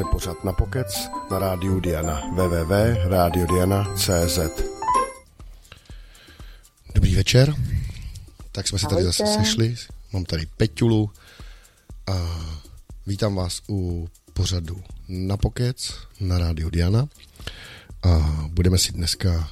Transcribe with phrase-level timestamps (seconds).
[0.00, 4.38] Posloucháte pořad na Pokec na rádiu Diana www.radiodiana.cz
[6.94, 7.54] Dobrý večer,
[8.52, 9.74] tak jsme se tady zase sešli,
[10.12, 11.10] mám tady Peťulu
[12.06, 12.40] a
[13.06, 17.08] vítám vás u pořadu na Pokec na rádiu Diana.
[18.02, 19.50] A budeme si dneska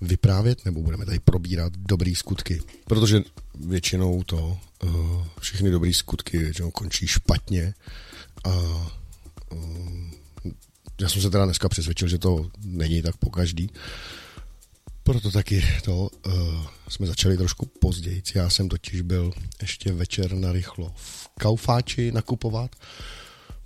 [0.00, 3.22] vyprávět, nebo budeme tady probírat dobrý skutky, protože
[3.54, 7.74] většinou to, uh, všechny dobrý skutky většinou končí špatně.
[8.44, 8.86] A uh,
[11.00, 13.70] já jsem se teda dneska přesvědčil, že to není tak po každý.
[15.02, 16.32] Proto taky to uh,
[16.88, 18.22] jsme začali trošku později.
[18.34, 19.32] Já jsem totiž byl
[19.62, 22.76] ještě večer na rychlo v Kaufáči nakupovat,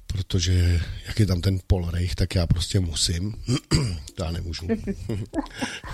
[0.06, 3.34] protože jak je tam ten polrejch, tak já prostě musím.
[4.18, 4.66] já nemůžu.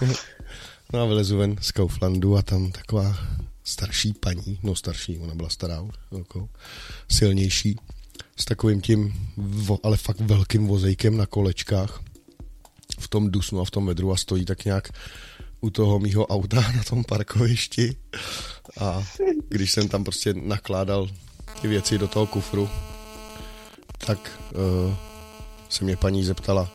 [0.93, 3.19] no a vylezu ven z Kauflandu a tam taková
[3.65, 5.85] starší paní, no starší, ona byla stará,
[7.11, 7.77] silnější,
[8.37, 9.31] s takovým tím,
[9.83, 12.01] ale fakt velkým vozejkem na kolečkách
[13.01, 14.93] v tom dusnu a v tom vedru a stojí tak nějak
[15.61, 17.97] u toho mýho auta na tom parkovišti
[18.81, 19.05] a
[19.49, 21.09] když jsem tam prostě nakládal
[21.63, 22.69] ty věci do toho kufru,
[23.99, 24.95] tak uh,
[25.69, 26.71] se mě paní zeptala,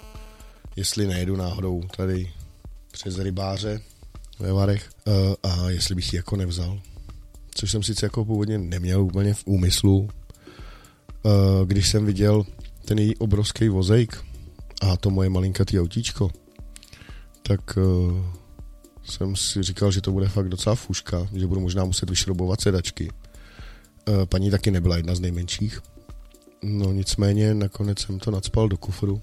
[0.76, 2.32] jestli nejedu náhodou tady
[2.92, 3.82] přes rybáře
[4.40, 5.14] ve Varech uh,
[5.52, 6.82] a jestli bych ji jako nevzal.
[7.56, 10.10] Což jsem sice jako původně neměl úplně v úmyslu,
[11.66, 12.44] když jsem viděl
[12.86, 14.26] ten její obrovský vozejk
[14.82, 16.30] a to moje malinkatý autíčko,
[17.44, 18.26] tak uh,
[19.04, 23.10] jsem si říkal, že to bude fakt docela fuška, že budu možná muset vyšrobovat sedačky.
[24.10, 25.82] Uh, paní taky nebyla jedna z nejmenších,
[26.64, 29.22] No nicméně nakonec jsem to nadspal do kufru.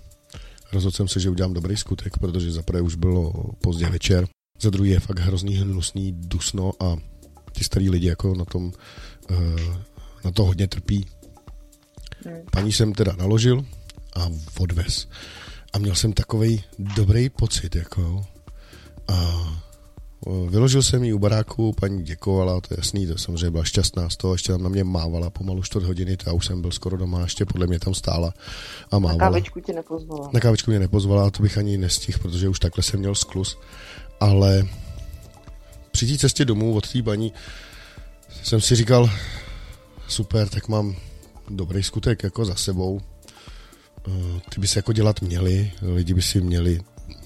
[0.73, 4.29] Rozhodl jsem se, že udělám dobrý skutek, protože za prvé už bylo pozdě večer,
[4.61, 6.97] za druhý je fakt hrozný hnusný dusno a
[7.53, 8.73] ty starý lidi jako na tom
[10.25, 11.07] na to hodně trpí.
[12.29, 12.43] Hmm.
[12.53, 13.65] Paní jsem teda naložil
[14.17, 14.29] a
[14.61, 15.09] odvez.
[15.73, 18.27] A měl jsem takový dobrý pocit, jako
[19.09, 19.49] A
[20.49, 24.17] Vyložil jsem ji u baráku, paní děkovala, to je jasný, to samozřejmě byla šťastná z
[24.17, 26.97] toho, ještě tam na mě mávala pomalu čtvrt hodiny, to já už jsem byl skoro
[26.97, 28.35] doma, ještě podle mě tam stála
[28.91, 29.19] a mávala.
[29.19, 30.31] Na kávečku tě nepozvala.
[30.33, 33.59] Na kávečku mě nepozvala, to bych ani nestihl, protože už takhle jsem měl sklus,
[34.21, 34.67] ale
[35.91, 37.33] při té cestě domů od té paní
[38.43, 39.11] jsem si říkal,
[40.09, 40.97] super, tak mám
[41.51, 43.01] dobrý skutek jako za sebou,
[44.09, 44.11] eh,
[44.55, 46.81] ty by se jako dělat měli, lidi by si měli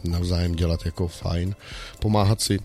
[0.04, 1.54] navzájem dělat jako fajn,
[2.00, 2.58] pomáhat si.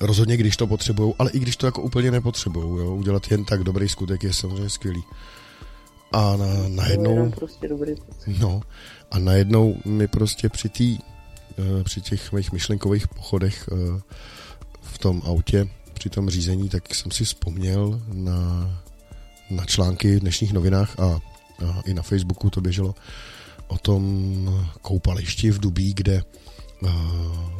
[0.00, 3.64] Rozhodně, když to potřebují, ale i když to jako úplně nepotřebují, jo, udělat jen tak
[3.64, 5.02] dobrý skutek je samozřejmě skvělý.
[6.12, 7.30] A na, najednou...
[7.30, 7.94] Prostě dobrý
[8.40, 8.60] no,
[9.10, 10.98] a najednou mi prostě při tý,
[11.58, 14.00] eh, při těch mých myšlenkových pochodech eh,
[14.82, 18.70] v tom autě, při tom řízení, tak jsem si vzpomněl na,
[19.56, 22.94] na články v dnešních novinách a, a i na Facebooku to běželo
[23.66, 26.22] o tom koupališti v Dubí, kde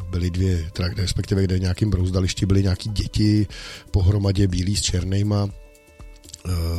[0.09, 3.47] byly dvě, teda respektive kde nějakým brouzdališti byly nějaký děti
[3.91, 5.49] pohromadě bílí s černýma,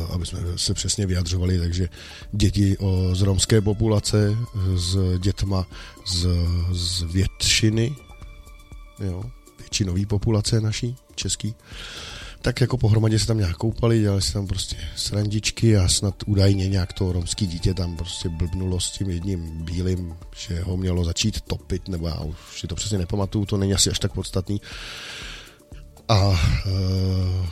[0.09, 1.89] aby jsme se přesně vyjadřovali, takže
[2.31, 2.77] děti
[3.13, 4.37] z romské populace
[4.75, 5.67] s dětma
[6.05, 6.27] z,
[6.71, 7.95] z většiny,
[8.99, 9.23] jo,
[9.59, 11.55] většinový populace naší, český,
[12.45, 16.69] tak jako pohromadě se tam nějak koupali, dělali si tam prostě srandičky a snad údajně
[16.69, 21.41] nějak to romský dítě tam prostě blbnulo s tím jedním bílým, že ho mělo začít
[21.41, 24.61] topit, nebo já už si to přesně nepamatuju, to není asi až tak podstatný.
[26.09, 26.71] A e,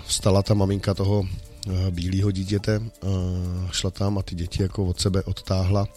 [0.06, 2.82] vstala ta maminka toho e, bílého dítěte, e,
[3.72, 5.88] šla tam a ty děti jako od sebe odtáhla.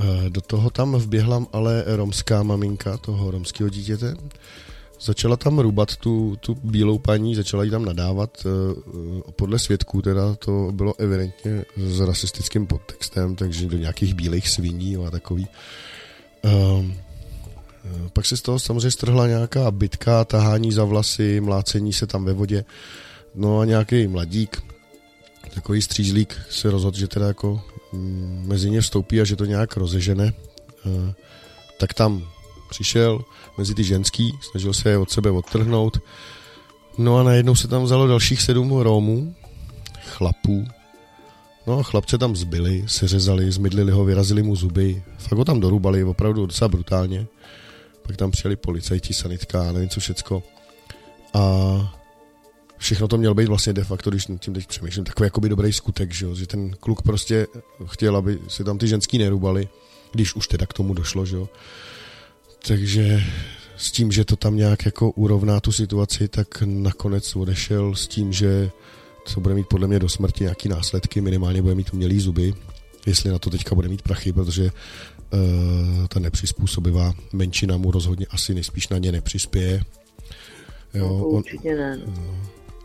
[0.00, 4.16] E, do toho tam vběhla ale romská maminka toho romského dítěte,
[5.02, 8.46] začala tam rubat tu, tu bílou paní, začala jí tam nadávat.
[8.46, 14.96] Eh, podle svědků teda to bylo evidentně s rasistickým podtextem, takže do nějakých bílých sviní
[14.96, 15.46] a takový.
[16.78, 16.94] Um,
[18.12, 22.32] pak se z toho samozřejmě strhla nějaká bitka, tahání za vlasy, mlácení se tam ve
[22.32, 22.64] vodě.
[23.34, 24.62] No a nějaký mladík,
[25.54, 27.62] takový střízlík se rozhodl, že teda jako
[27.92, 30.32] mm, mezi ně vstoupí a že to nějak rozežene.
[31.78, 32.22] Tak tam
[32.72, 33.24] přišel
[33.58, 35.98] mezi ty ženský, snažil se je od sebe odtrhnout.
[36.98, 39.34] No a najednou se tam vzalo dalších sedm Rómů,
[40.04, 40.64] chlapů.
[41.66, 45.02] No a chlapce tam zbyli, seřezali, zmydlili ho, vyrazili mu zuby.
[45.18, 47.26] Fakt ho tam dorubali, opravdu docela brutálně.
[48.02, 50.42] Pak tam přijeli policajti, sanitka, nevím co všecko.
[51.34, 51.42] A
[52.78, 56.12] všechno to mělo být vlastně de facto, když tím teď přemýšlím, takový jakoby dobrý skutek,
[56.12, 56.34] že, jo?
[56.34, 57.46] že ten kluk prostě
[57.86, 59.68] chtěl, aby si tam ty ženský nerubali,
[60.12, 61.48] když už teda k tomu došlo, že jo.
[62.66, 63.22] Takže
[63.76, 68.32] s tím, že to tam nějak jako urovná tu situaci, tak nakonec odešel s tím,
[68.32, 68.70] že
[69.34, 72.54] to bude mít podle mě do smrti nějaký následky, minimálně bude mít umělý zuby
[73.06, 78.54] jestli na to teďka bude mít prachy, protože uh, ta nepřizpůsobivá menšina mu rozhodně asi
[78.54, 79.82] nejspíš na ně nepřispěje.
[80.94, 82.00] Jo, no, určitě ne.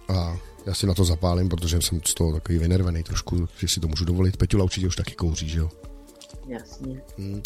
[0.07, 3.79] A já si na to zapálím, protože jsem z toho takový vynervený trošku, že si
[3.79, 4.37] to můžu dovolit.
[4.37, 5.69] Peťula určitě už taky kouří, že jo?
[6.47, 7.01] Jasně.
[7.17, 7.41] Hmm.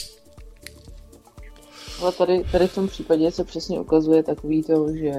[2.01, 5.13] Ale tady, tady v tom případě se přesně ukazuje takový to, že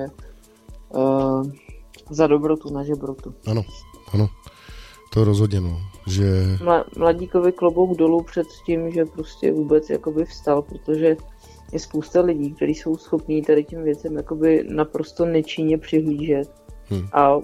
[0.89, 1.51] uh,
[2.11, 3.35] za dobrotu na žebrotu.
[3.47, 3.63] Ano,
[4.15, 4.29] ano.
[5.13, 5.81] To rozhodně, no.
[6.07, 6.59] Že...
[6.99, 11.17] Mladíkovi klobouk dolů před tím, že prostě vůbec jakoby vstal, protože
[11.73, 16.53] je spousta lidí, kteří jsou schopní tady těm věcem jakoby naprosto nečinně přihlížet.
[16.85, 17.09] Hmm.
[17.13, 17.39] A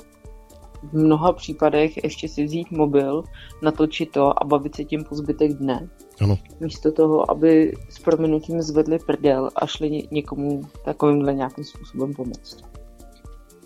[0.82, 3.24] v mnoha případech ještě si vzít mobil,
[3.62, 5.88] natočit to a bavit se tím po zbytek dne.
[6.20, 6.38] Ano.
[6.60, 12.56] Místo toho, aby s proměnutím zvedli prdel a šli někomu takovýmhle nějakým způsobem pomoct.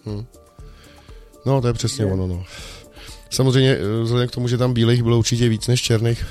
[0.04, 0.24] Hmm.
[1.46, 2.12] No, to je přesně je.
[2.12, 2.44] ono, no.
[3.30, 6.26] Samozřejmě, eh, vzhledem k tomu, že tam bílých bylo určitě víc než černých,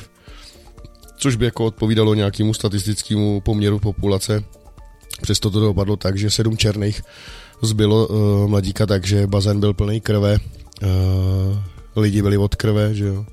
[1.18, 4.44] což by jako odpovídalo nějakému statistickému poměru populace,
[5.22, 7.02] přesto to dopadlo tak, že sedm černých
[7.62, 11.58] zbylo uh, mladíka tak, že bazén byl plný krve, uh,
[11.96, 13.26] lidi byli od krve, že jo.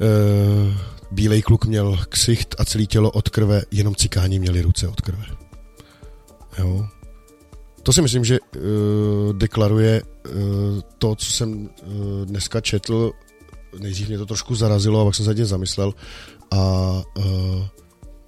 [0.00, 0.74] Uh,
[1.10, 5.24] bílej kluk měl ksicht a celé tělo od krve, jenom cikáni měli ruce od krve.
[6.58, 6.86] Jo.
[7.82, 10.40] To si myslím, že uh, deklaruje uh,
[10.98, 11.68] to, co jsem uh,
[12.24, 13.12] dneska četl.
[13.78, 15.94] Nejdřív mě to trošku zarazilo, a pak jsem se tím zamyslel.
[16.50, 17.24] A uh,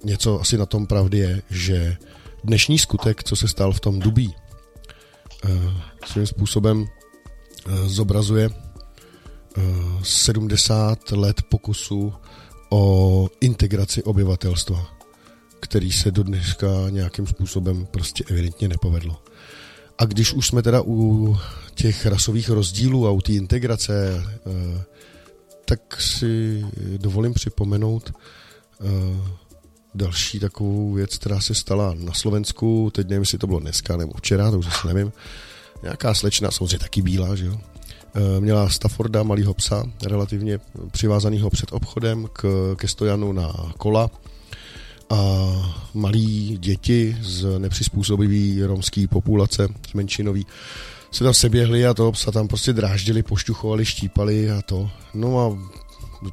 [0.03, 1.97] něco asi na tom pravdy je, že
[2.43, 4.35] dnešní skutek, co se stal v tom Dubí,
[6.05, 6.87] svým způsobem uh,
[7.85, 12.13] zobrazuje uh, 70 let pokusu
[12.69, 14.87] o integraci obyvatelstva,
[15.59, 19.23] který se do dneška nějakým způsobem prostě evidentně nepovedlo.
[19.97, 21.37] A když už jsme teda u
[21.75, 24.83] těch rasových rozdílů a u té integrace, eh,
[25.65, 26.65] tak si
[26.97, 28.85] dovolím připomenout eh,
[29.95, 34.13] další takovou věc, která se stala na Slovensku, teď nevím, jestli to bylo dneska nebo
[34.17, 35.11] včera, to už asi nevím.
[35.83, 37.57] Nějaká slečna, samozřejmě taky bílá, že jo?
[38.15, 40.59] Eh, měla Stafforda, malýho psa, relativně
[40.91, 44.09] přivázaného před obchodem k, ke stojanu na kola
[45.09, 45.17] a
[45.93, 50.45] malí děti z nepřizpůsobivé romské populace, menšinový,
[51.11, 54.89] se tam seběhli a toho psa tam prostě dráždili, pošťuchovali, štípali a to.
[55.13, 55.57] No a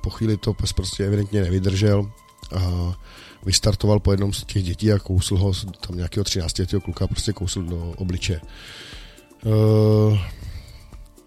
[0.01, 2.11] po chvíli to pes prostě evidentně nevydržel
[2.57, 2.93] a
[3.47, 7.33] vystartoval po jednom z těch dětí a kousl ho, tam nějakého 13 letého kluka prostě
[7.33, 8.41] kousl do obliče.
[9.45, 10.19] Uh,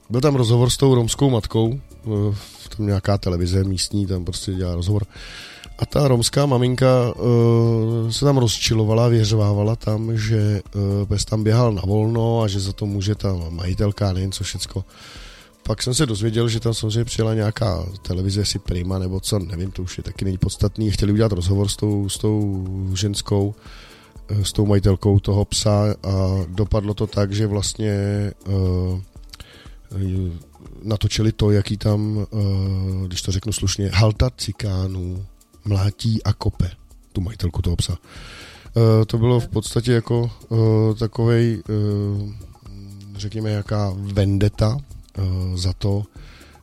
[0.10, 2.36] byl tam rozhovor s tou romskou matkou, uh,
[2.78, 5.06] tam nějaká televize místní, tam prostě dělá rozhovor.
[5.80, 11.72] A ta romská maminka uh, se tam rozčilovala, věřovávala tam, že uh, pes tam běhal
[11.72, 14.86] na volno a že za to může ta majitelka, nevím co všecko.
[15.70, 19.72] Pak jsem se dozvěděl, že tam samozřejmě přijela nějaká televize, si Prima nebo co, nevím,
[19.72, 20.92] to už je taky není podstatný.
[20.92, 23.56] Chtěli udělat rozhovor s tou, s tou ženskou,
[24.32, 27.94] uh, s tou majitelkou toho psa a dopadlo to tak, že vlastně
[28.48, 29.00] uh,
[30.84, 35.26] natočili to, jaký tam, uh, když to řeknu slušně, halta cikánů
[35.66, 36.72] mlátí a kope
[37.14, 37.92] tu majitelku toho psa.
[37.94, 40.60] Uh, to bylo v podstatě jako uh,
[40.96, 42.32] takovej, uh,
[43.16, 44.78] řekněme, jaká vendeta
[45.56, 46.04] za to,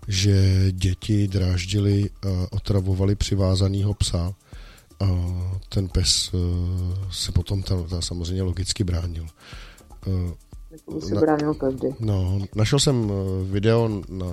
[0.09, 4.35] že děti dráždili a otravovali přivázanýho psa
[5.01, 5.07] a
[5.69, 6.41] ten pes uh,
[7.11, 9.27] se potom tam, tam samozřejmě logicky bránil.
[10.07, 11.89] Uh, se bránil každý.
[12.01, 13.13] No, našel jsem
[13.45, 14.27] video na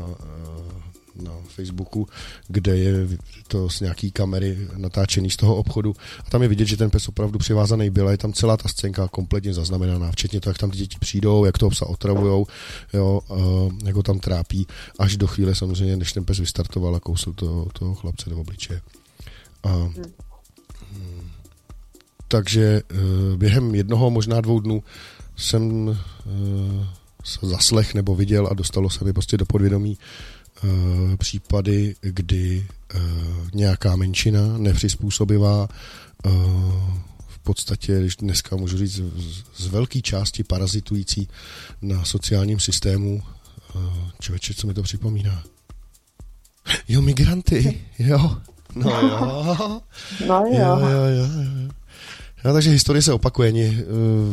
[1.22, 2.08] na Facebooku,
[2.48, 2.94] kde je
[3.48, 7.08] to z nějaký kamery natáčený z toho obchodu a tam je vidět, že ten pes
[7.08, 10.72] opravdu přivázaný byl a je tam celá ta scénka kompletně zaznamenaná, včetně to, jak tam
[10.72, 12.48] ty děti přijdou, jak toho psa otravujou,
[12.94, 13.22] jo,
[13.86, 14.68] jak ho tam trápí,
[15.00, 18.82] až do chvíle samozřejmě, než ten pes vystartoval a kousl toho, toho chlapce do obličeje.
[19.64, 19.94] A, hmm.
[22.28, 24.84] takže eh, během jednoho, možná dvou dnů
[25.36, 27.04] jsem eh,
[27.42, 29.98] zaslech nebo viděl a dostalo se mi prostě do podvědomí
[31.18, 33.00] případy, kdy eh,
[33.54, 35.68] nějaká menšina nepřizpůsobivá
[36.26, 36.30] eh,
[37.28, 39.02] v podstatě, když dneska můžu říct,
[39.56, 41.28] z velké části parazitující
[41.82, 43.24] na sociálním systému.
[44.20, 45.44] Člověče, co mi to připomíná?
[46.88, 48.38] Jo, migranty, jo.
[48.76, 49.82] No jo.
[50.28, 50.54] No jo.
[50.54, 51.26] jo, jo, jo,
[51.62, 51.70] jo.
[52.46, 53.52] No, takže historie se opakuje.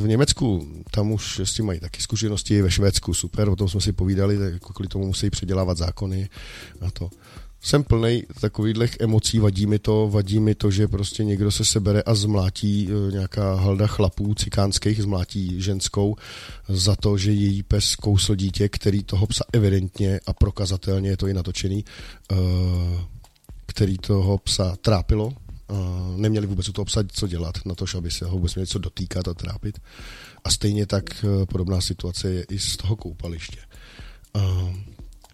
[0.02, 3.80] V Německu tam už s tím mají taky zkušenosti, ve Švédsku super, o tom jsme
[3.80, 6.28] si povídali, tak jako kvůli tomu musí předělávat zákony
[6.80, 7.10] a to.
[7.62, 12.02] Jsem plný takových emocí, vadí mi to, vadí mi to, že prostě někdo se sebere
[12.02, 16.16] a zmlátí e, nějaká halda chlapů cikánských, zmlátí ženskou
[16.68, 21.26] za to, že její pes kousl dítě, který toho psa evidentně a prokazatelně je to
[21.26, 21.84] i natočený,
[22.32, 22.38] uh,
[23.66, 25.32] který toho psa trápilo.
[26.16, 28.78] Neměli vůbec u toho psa co dělat, na to, aby se ho vůbec měli co
[28.78, 29.78] dotýkat a trápit.
[30.44, 33.60] A stejně tak podobná situace je i z toho koupaliště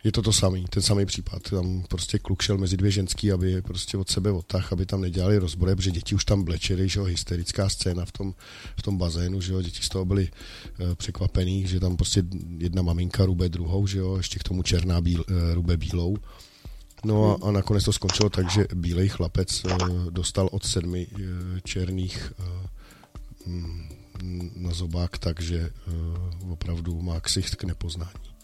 [0.06, 1.42] je to to samý, ten samý případ.
[1.42, 5.00] Tam prostě kluk šel mezi dvě ženský, aby je prostě od sebe odtah, aby tam
[5.00, 8.34] nedělali rozbory, protože děti už tam blečely, že jo, hysterická scéna v tom,
[8.76, 10.28] v tom bazénu, že jo, děti z toho byly
[10.80, 12.22] uh, překvapený, že tam prostě
[12.58, 16.16] jedna maminka rube druhou, že jo, ještě k tomu černá bíl, uh, rube bílou.
[17.04, 21.20] No a, a nakonec to skončilo tak, že bílej chlapec uh, dostal od sedmi uh,
[21.64, 22.46] černých uh,
[24.56, 25.70] na zobák, takže
[26.50, 28.34] opravdu má ksicht k nepoznání.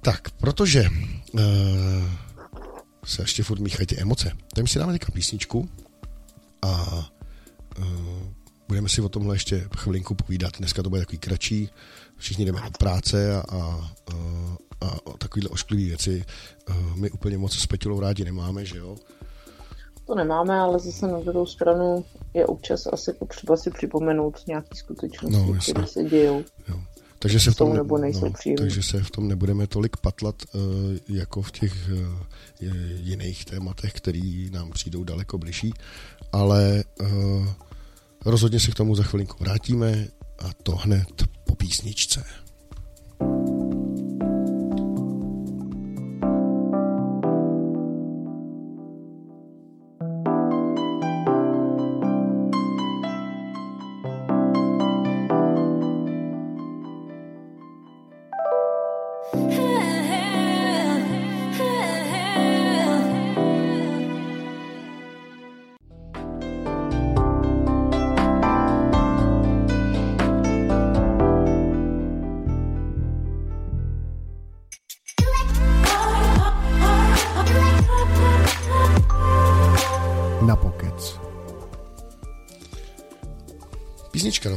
[0.00, 0.88] Tak, protože
[1.32, 1.40] uh,
[3.04, 5.68] se ještě furt míchají ty emoce, tak si dáme teďka písničku
[6.62, 6.98] a
[7.78, 7.84] uh,
[8.68, 10.58] budeme si o tomhle ještě chvilinku povídat.
[10.58, 11.68] Dneska to bude takový kratší,
[12.16, 13.90] všichni jdeme do práce a, a,
[14.84, 16.24] a, a takovýhle ošklivý věci
[16.68, 18.96] uh, my úplně moc s Petilou rádi nemáme, že jo?
[20.06, 25.52] To nemáme, ale zase na druhou stranu je občas asi potřeba si připomenout nějaké skutečnosti,
[25.52, 26.44] no, které se dějou.
[26.68, 26.80] Jo.
[27.18, 30.60] Takže se, v tom, nebo nejsou no, takže se v tom nebudeme tolik patlat uh,
[31.08, 35.74] jako v těch uh, jiných tématech, který nám přijdou daleko bližší,
[36.32, 37.46] ale uh,
[38.24, 42.24] rozhodně se k tomu za chvilinku vrátíme a to hned po písničce.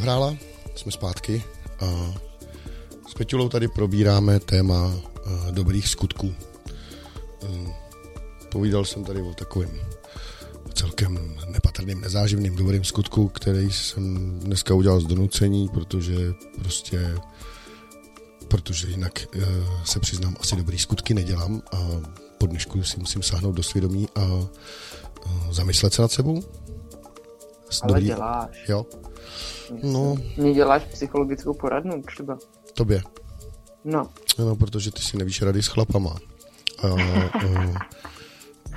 [0.08, 0.38] Dohrála,
[0.76, 1.44] jsme zpátky
[1.80, 2.14] a
[3.10, 6.36] s Peťulou tady probíráme téma uh, dobrých skutků.
[7.44, 7.70] Uh,
[8.50, 9.70] povídal jsem tady o takovém
[10.74, 17.16] celkem nepatrným, nezáživným dobrým skutku, který jsem dneska udělal z donucení, protože prostě
[18.48, 19.44] protože jinak uh,
[19.84, 21.88] se přiznám, asi dobrý skutky nedělám a
[22.38, 24.48] po dnešku si musím sáhnout do svědomí a uh,
[25.52, 26.44] zamyslet se nad sebou.
[27.82, 28.70] Ale dobrý, děláš.
[28.70, 28.86] Jo,
[29.84, 30.16] No.
[30.38, 32.38] Mě děláš psychologickou poradnu třeba.
[32.74, 33.02] Tobě?
[33.86, 34.10] No.
[34.40, 36.16] No, protože ty si nevíš rady s chlapama.
[36.84, 37.88] A, a,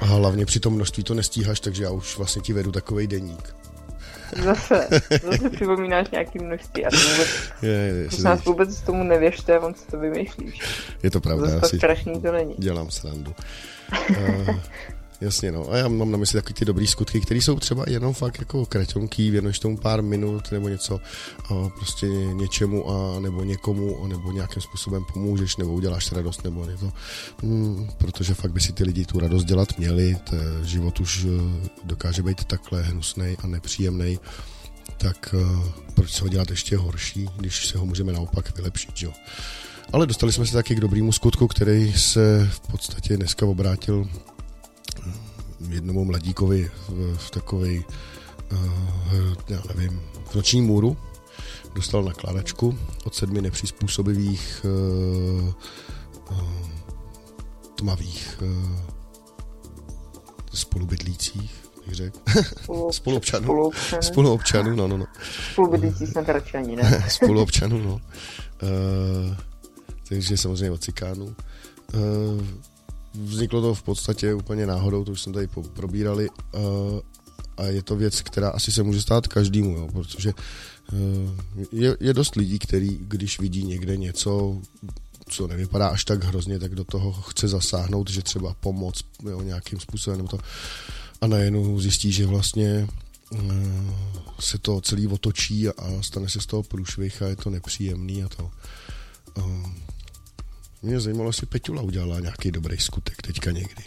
[0.00, 3.56] a hlavně při tom množství to nestíháš, takže já už vlastně ti vedu takovej deník.
[4.44, 4.88] Zase,
[5.30, 7.28] zase připomínáš nějaký množství a to vůbec,
[7.62, 10.62] je, je, je, nás vůbec tomu nevěřte, on si to vymýšlíš.
[11.02, 11.48] Je to pravda.
[11.48, 12.54] Zase strašný to není.
[12.58, 13.34] Dělám srandu.
[14.10, 14.16] uh,
[15.20, 15.70] Jasně, no.
[15.70, 18.66] A já mám na mysli takový ty dobrý skutky, které jsou třeba jenom fakt jako
[18.66, 21.00] kraťonký, věnuješ tomu pár minut nebo něco
[21.44, 26.64] a prostě něčemu a nebo někomu a nebo nějakým způsobem pomůžeš nebo uděláš radost nebo
[26.64, 26.92] něco.
[27.42, 31.68] Hmm, protože fakt by si ty lidi tu radost dělat měli, ten život už eh,
[31.84, 34.18] dokáže být takhle hnusný a nepříjemný
[35.00, 39.12] tak uh, proč se ho dělat ještě horší, když se ho můžeme naopak vylepšit, jo.
[39.92, 44.08] Ale dostali jsme se taky k dobrému skutku, který se v podstatě dneska obrátil
[45.68, 47.84] jednomu mladíkovi v, v takovej,
[48.52, 50.96] uh, já nevím, v noční můru
[51.74, 55.52] dostal nakládačku od sedmi nepřizpůsobivých uh,
[56.30, 56.70] uh,
[57.74, 58.78] tmavých uh,
[60.54, 62.18] spolubydlících, bych řekl.
[62.90, 63.44] Spoluobčanů.
[63.44, 64.02] Spoluobčanů.
[64.02, 65.06] Spoluobčanů, no, no, no.
[65.52, 67.04] Spolubydlící snad radši ani ne.
[67.08, 67.92] Spoluobčanů, no.
[67.92, 69.36] Uh,
[70.08, 71.24] takže samozřejmě od cikánů.
[71.94, 72.42] Uh,
[73.14, 76.62] Vzniklo to v podstatě úplně náhodou, to už jsme tady probírali uh,
[77.56, 80.32] a je to věc, která asi se může stát každému, jo, protože
[80.92, 81.30] uh,
[81.72, 84.60] je, je dost lidí, který když vidí někde něco,
[85.28, 89.80] co nevypadá až tak hrozně, tak do toho chce zasáhnout, že třeba pomoc jo, nějakým
[89.80, 90.38] způsobem nebo to
[91.20, 92.88] a najednou zjistí, že vlastně
[93.30, 93.40] uh,
[94.40, 98.28] se to celý otočí a stane se z toho průšvih a je to nepříjemný a
[98.28, 98.50] to.
[100.82, 103.84] Mě zajímalo, jestli Peťula udělala nějaký dobrý skutek teďka někdy.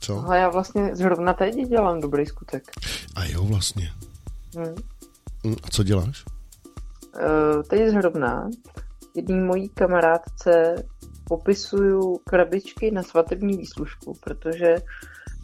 [0.00, 0.18] Co?
[0.26, 2.62] Ale já vlastně zrovna teď dělám dobrý skutek.
[3.16, 3.92] A jo, vlastně.
[4.56, 4.74] Hmm.
[5.62, 6.24] A co děláš?
[7.14, 8.50] Uh, teď zrovna
[9.14, 10.84] jedný mojí kamarádce
[11.24, 14.74] popisuju krabičky na svatební výslužku, protože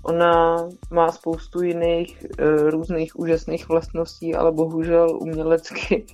[0.02, 0.56] ona
[0.90, 6.06] má spoustu jiných uh, různých úžasných vlastností, ale bohužel umělecky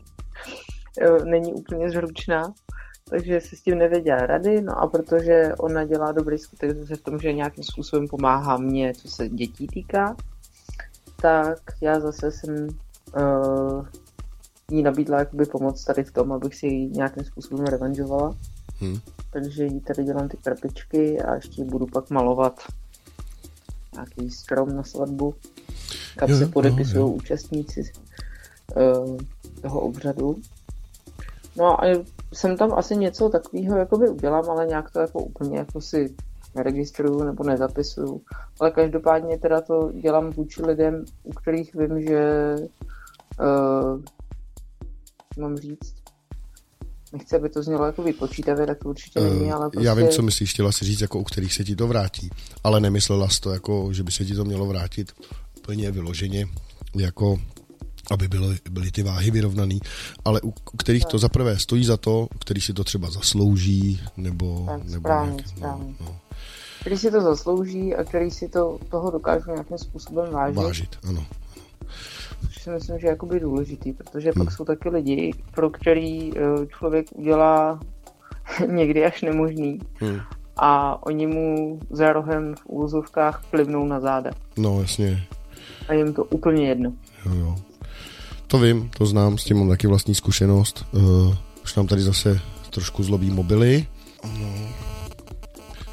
[1.10, 2.52] uh, není úplně zručná
[3.10, 7.02] takže si s tím nevěděla rady, no a protože ona dělá dobrý skutek zase v
[7.02, 10.16] tom, že nějakým způsobem pomáhá mě, co se dětí týká,
[11.22, 12.68] tak já zase jsem
[13.16, 13.86] uh,
[14.70, 18.36] jí nabídla jakoby pomoc tady v tom, abych si ji nějakým způsobem revanžovala.
[18.80, 18.98] Hmm.
[19.32, 22.60] Takže jí tady dělám ty krabičky a ještě budu pak malovat
[23.92, 25.34] nějaký strom na svatbu,
[26.16, 27.92] kam jo, se podepisují účastníci
[28.76, 29.18] uh,
[29.62, 30.36] toho obřadu.
[31.60, 35.80] No a jsem tam asi něco takového jakoby udělám, ale nějak to jako úplně jako
[35.80, 36.14] si
[36.54, 38.22] neregistruju nebo nezapisuju.
[38.60, 42.54] Ale každopádně teda to dělám vůči lidem, u kterých vím, že
[43.40, 44.00] uh,
[45.38, 45.94] mám říct,
[47.12, 49.86] nechci, aby to znělo jako vypočítavě, tak to určitě není, eh, ale prostě...
[49.86, 52.30] Já vím, co myslíš, chtěla si říct, jako u kterých se ti to vrátí,
[52.64, 55.12] ale nemyslela jsi to, jako, že by se ti to mělo vrátit
[55.58, 56.46] úplně vyloženě,
[56.96, 57.38] jako
[58.10, 59.80] aby byly, byly ty váhy vyrovnaný,
[60.24, 64.64] ale u, u kterých to zaprvé stojí za to, který si to třeba zaslouží, nebo...
[64.66, 65.94] Tak, nebo správně, nějak, správně.
[66.00, 66.16] No, no.
[66.80, 70.56] Který si to zaslouží a který si to, toho dokážu nějakým způsobem vážit.
[70.56, 71.26] Vážit, ano.
[72.40, 74.44] Což si myslím, že je jakoby důležitý, protože hmm.
[74.44, 77.80] pak jsou taky lidi, pro který eh, člověk udělá
[78.66, 79.80] někdy až nemožný.
[79.94, 80.20] Hmm.
[80.56, 84.30] A oni mu za rohem v úvozovkách plivnou na záda.
[84.56, 85.26] No, jasně.
[85.88, 86.92] A jim to úplně jedno.
[87.26, 87.56] Jo, jo.
[88.50, 90.84] To vím, to znám, s tím mám taky vlastní zkušenost.
[90.92, 92.40] Uh, už nám tady zase
[92.70, 93.86] trošku zlobí mobily.
[94.38, 94.68] No.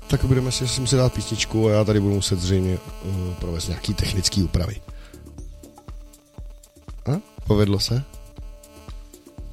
[0.07, 3.93] Tak budeme si, si dát písničku a já tady budu muset zřejmě uh, provést nějaký
[3.93, 4.75] technický úpravy.
[7.05, 7.11] A?
[7.47, 8.03] Povedlo se?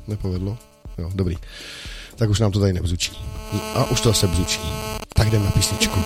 [0.07, 0.59] Nepovedlo?
[0.99, 1.37] Jo, dobrý.
[2.17, 3.13] Tak už nám to tady nebzučí.
[3.75, 4.61] A už to zase bzučí.
[5.15, 6.01] Tak jdem na písničku.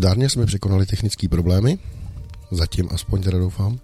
[0.00, 1.78] Zdárně jsme překonali technické problémy,
[2.50, 3.78] zatím aspoň teda doufám.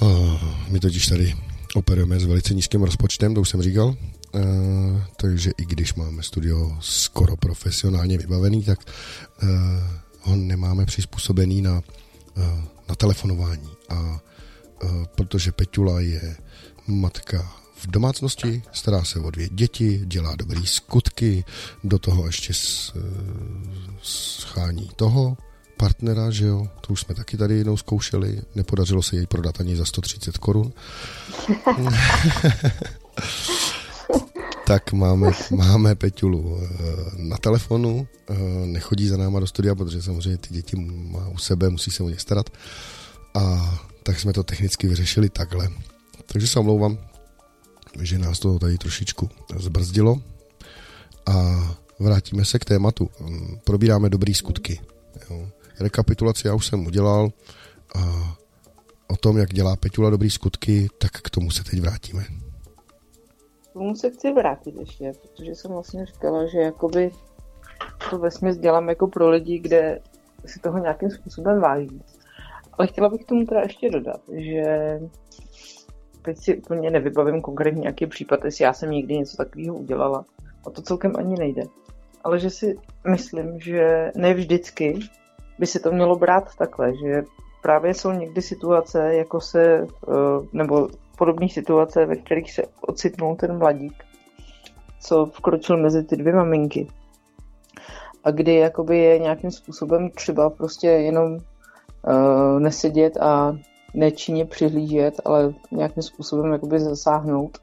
[0.00, 1.34] Uh, my totiž tady
[1.74, 4.42] operujeme s velice nízkým rozpočtem, to už jsem říkal, uh,
[5.16, 8.78] takže i když máme studio skoro profesionálně vybavený, tak
[9.42, 9.48] uh,
[10.20, 11.82] ho nemáme přizpůsobený na,
[12.88, 13.70] na telefonování.
[13.88, 14.20] A
[15.14, 16.36] protože Peťula je
[16.86, 21.44] matka v domácnosti, stará se o dvě děti, dělá dobrý skutky,
[21.84, 22.92] do toho ještě s,
[24.02, 25.36] schání toho
[25.76, 29.76] partnera, že jo, to už jsme taky tady jednou zkoušeli, nepodařilo se jej prodat ani
[29.76, 30.72] za 130 korun.
[34.66, 36.66] tak máme, máme Peťulu eh,
[37.16, 38.34] na telefonu, eh,
[38.66, 42.08] nechodí za náma do studia, protože samozřejmě ty děti má u sebe, musí se o
[42.08, 42.50] ně starat.
[43.34, 45.68] A tak jsme to technicky vyřešili takhle.
[46.26, 46.98] Takže se omlouvám,
[48.00, 50.16] že nás to tady trošičku zbrzdilo
[51.26, 51.32] a
[51.98, 53.10] vrátíme se k tématu.
[53.64, 54.80] Probíráme dobrý skutky.
[55.30, 55.48] Jo.
[55.80, 57.32] Rekapitulaci já už jsem udělal
[57.94, 58.32] a
[59.08, 62.24] o tom, jak dělá Peťula dobrý skutky, tak k tomu se teď vrátíme.
[63.70, 67.10] K tomu se chci vrátit ještě, protože jsem vlastně říkala, že jakoby
[68.10, 70.00] to vesměs dělám jako pro lidi, kde
[70.46, 72.02] si toho nějakým způsobem váží.
[72.72, 74.98] Ale chtěla bych tomu teda ještě dodat, že
[76.22, 80.24] teď si úplně nevybavím konkrétně nějaký případ, jestli já jsem někdy něco takového udělala.
[80.66, 81.62] A to celkem ani nejde.
[82.24, 82.76] Ale že si
[83.10, 84.98] myslím, že ne vždycky
[85.58, 87.22] by se to mělo brát takhle, že
[87.62, 93.58] právě jsou někdy situace, jako se, eh, nebo podobné situace, ve kterých se ocitnul ten
[93.58, 94.04] mladík,
[95.00, 96.88] co vkročil mezi ty dvě maminky.
[98.24, 103.56] A kdy jakoby je nějakým způsobem třeba prostě jenom uh, nesedět a
[103.94, 107.58] nečinně přihlížet, ale nějakým způsobem jakoby zasáhnout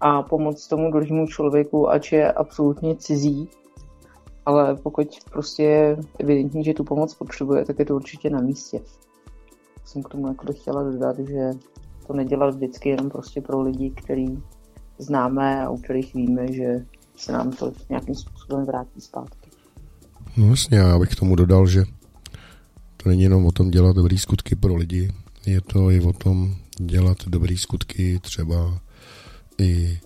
[0.00, 3.48] a pomoct tomu druhému člověku, ač je absolutně cizí,
[4.46, 8.80] ale pokud prostě je evidentní, že tu pomoc potřebuje, tak je to určitě na místě.
[9.84, 11.50] Jsem k tomu jako chtěla dodat, že
[12.06, 14.26] to nedělat vždycky jenom prostě pro lidi, který
[14.98, 16.84] známe a u kterých víme, že
[17.16, 19.50] se nám to nějakým způsobem vrátí zpátky.
[20.36, 21.84] No vlastně, já bych k tomu dodal, že
[22.96, 25.10] to není jenom o tom dělat dobrý skutky pro lidi,
[25.46, 28.80] je to i o tom dělat dobrý skutky třeba
[29.58, 30.00] i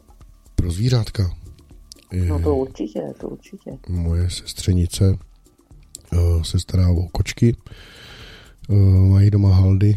[0.54, 1.34] pro zvířátka.
[2.28, 3.70] No to určitě, to určitě.
[3.88, 5.18] Moje sestřenice
[6.12, 7.56] uh, se stará o kočky,
[8.68, 8.76] uh,
[9.10, 9.96] mají doma haldy,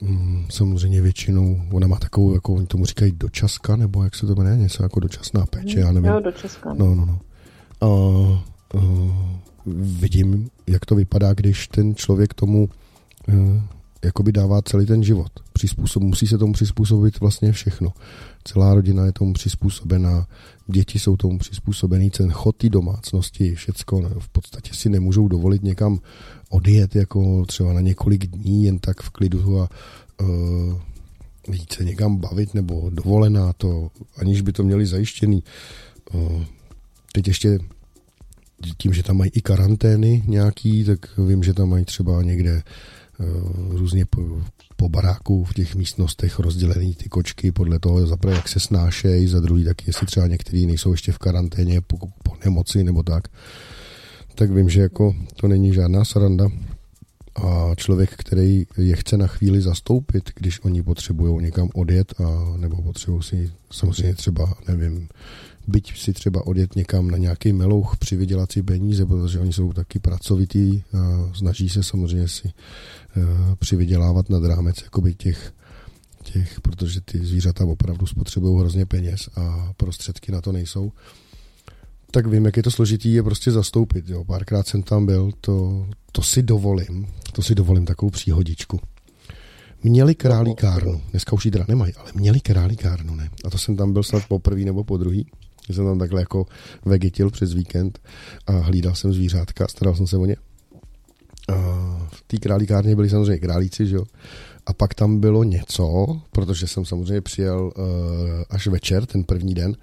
[0.00, 4.34] mm, samozřejmě většinou, ona má takovou, jako oni tomu říkají dočaska, nebo jak se to
[4.34, 6.10] jmenuje, něco jako dočasná péče, já nevím.
[6.10, 6.74] Jo, dočaska.
[6.74, 7.20] No, no, no.
[7.80, 7.86] A,
[8.78, 8.80] a
[9.76, 12.68] vidím, jak to vypadá, když ten člověk tomu
[13.28, 13.62] eh,
[14.04, 15.32] jakoby dává celý ten život.
[15.52, 17.92] Přizpůsob, musí se tomu přizpůsobit vlastně všechno.
[18.44, 20.26] Celá rodina je tomu přizpůsobená,
[20.66, 25.62] děti jsou tomu přizpůsobený, ten chod té domácnosti, všecko, ne, v podstatě si nemůžou dovolit
[25.62, 25.98] někam
[26.48, 29.68] odjet jako třeba na několik dní jen tak v klidu a
[30.22, 30.28] uh,
[31.52, 35.42] jít se někam bavit nebo dovolená to, aniž by to měli zajištěný.
[36.14, 36.42] Uh,
[37.12, 37.58] teď ještě
[38.78, 42.62] tím, že tam mají i karantény nějaký, tak vím, že tam mají třeba někde
[43.68, 44.22] různě po,
[44.76, 49.26] po baráku v těch místnostech rozdělený ty kočky podle toho, za prvé, jak se snášejí,
[49.26, 53.28] za druhý tak, jestli třeba některý nejsou ještě v karanténě po, po nemoci nebo tak.
[54.34, 56.48] Tak vím, že jako to není žádná sranda.
[57.36, 62.82] A člověk, který je chce na chvíli zastoupit, když oni potřebují někam odjet, a, nebo
[62.82, 65.08] potřebují si samozřejmě třeba, nevím,
[65.66, 69.98] byť si třeba odjet někam na nějaký melouch, přivydělat si peníze, protože oni jsou taky
[69.98, 72.52] pracovitý a snaží se samozřejmě si
[73.58, 75.52] přivydělávat nad rámec jakoby těch,
[76.22, 80.92] těch, protože ty zvířata opravdu spotřebují hrozně peněz a prostředky na to nejsou.
[82.10, 84.08] Tak vím, jak je to složitý je prostě zastoupit.
[84.08, 84.24] Jo.
[84.24, 88.80] Párkrát jsem tam byl, to, to si dovolím, to si dovolím takovou příhodičku.
[89.82, 93.30] Měli králíkárnu, dneska už ji teda nemají, ale měli králíkárnu, ne?
[93.44, 95.26] A to jsem tam byl snad po prvý nebo po druhý.
[95.70, 96.46] Jsem tam takhle jako
[96.84, 97.98] vegetil přes víkend
[98.46, 100.36] a hlídal jsem zvířátka, staral jsem se o ně.
[101.48, 101.54] A
[102.34, 104.04] té králíkárně byli samozřejmě králíci, že jo.
[104.66, 107.84] A pak tam bylo něco, protože jsem samozřejmě přijel uh,
[108.50, 109.76] až večer, ten první den,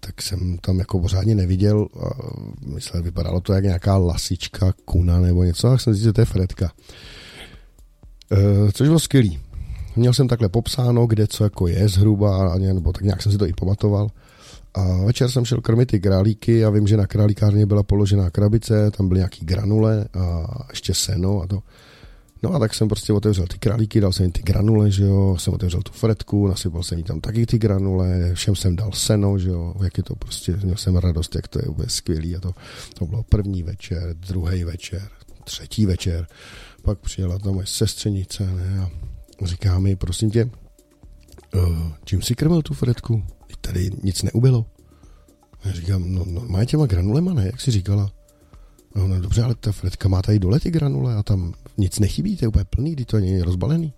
[0.00, 1.86] tak jsem tam jako pořádně neviděl.
[2.00, 2.10] A
[2.66, 6.24] myslel, vypadalo to jak nějaká lasička, kuna nebo něco, a jsem zjistil, že to je
[6.24, 6.72] Fredka.
[8.32, 9.38] Uh, což bylo skvělý.
[9.96, 13.46] Měl jsem takhle popsáno, kde co jako je zhruba, nebo tak nějak jsem si to
[13.46, 14.08] i pamatoval.
[14.74, 18.90] A večer jsem šel krmit ty králíky a vím, že na králíkárně byla položená krabice,
[18.90, 21.62] tam byly nějaký granule a ještě seno a to.
[22.44, 25.36] No a tak jsem prostě otevřel ty králíky, dal jsem jim ty granule, že jo,
[25.38, 29.38] jsem otevřel tu fretku, nasypal jsem jí tam taky ty granule, všem jsem dal seno,
[29.38, 32.40] že jo, jak je to prostě, měl jsem radost, jak to je úplně skvělý a
[32.40, 32.54] to,
[32.98, 35.08] to bylo první večer, druhý večer,
[35.44, 36.26] třetí večer,
[36.82, 38.90] pak přijela tam moje sestřenice, ne, a
[39.46, 40.50] říká mi, prosím tě,
[41.54, 43.22] uh, čím si krmil tu fretku?
[43.60, 44.66] tady nic neubylo.
[45.62, 48.12] A já říkám, no normálně těma granulema, ne, jak si říkala.
[48.94, 52.36] No, no dobře, ale ta Fredka má tady dole ty granule a tam nic nechybí,
[52.36, 53.92] to je úplně plný, kdy to není rozbalený.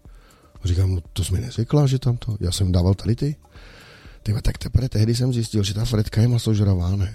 [0.63, 3.37] A říkám, no to jsi mi neřekla, že tam to, já jsem dával tady ty.
[4.23, 7.15] Tyba, tak teprve tehdy jsem zjistil, že ta Fredka je masožravá, ne?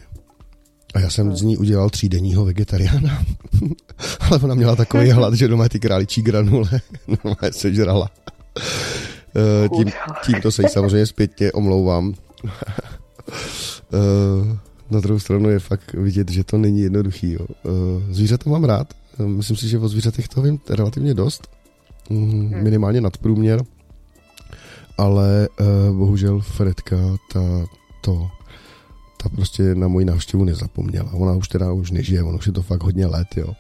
[0.94, 3.26] A já jsem z ní udělal třídenního vegetariána.
[4.20, 6.70] Ale ona měla takový hlad, že doma ty králičí granule
[7.08, 8.10] normálně sežrala.
[9.36, 9.92] Eh, tím,
[10.26, 12.14] tímto se jí samozřejmě zpětně omlouvám.
[14.92, 17.32] Eh, na druhou stranu je fakt vidět, že to není jednoduchý.
[17.32, 17.48] Jo.
[17.50, 18.94] Eh, zvířata mám rád.
[19.26, 21.48] Myslím si, že o zvířatech toho vím relativně dost.
[22.10, 22.64] Mm, hmm.
[22.64, 23.64] Minimálně nadprůměr.
[24.98, 25.50] Ale
[25.92, 26.98] bohužel Fredka
[27.34, 27.40] ta,
[28.02, 28.30] to,
[29.24, 31.14] ta prostě na moji návštěvu nezapomněla.
[31.14, 33.54] Ona už teda už nežije, ono už je to fakt hodně let, jo.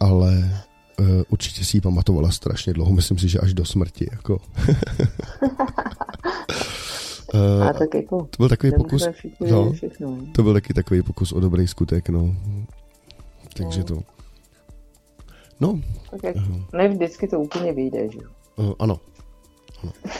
[0.00, 0.62] Ale
[1.00, 4.08] uh, určitě si ji pamatovala strašně dlouho, myslím si, že až do smrti.
[4.12, 4.40] Jako.
[7.34, 9.06] uh, A tak jako, to byl takový pokus,
[9.50, 10.18] no, všechno.
[10.34, 12.36] to byl taky takový pokus o dobrý skutek, no.
[13.56, 13.86] Takže no.
[13.86, 14.02] to.
[15.60, 15.80] No.
[16.10, 18.30] Tak jak, uh, ne vždycky to úplně vyjde, že jo?
[18.56, 19.00] Uh, ano.
[19.82, 19.92] ano.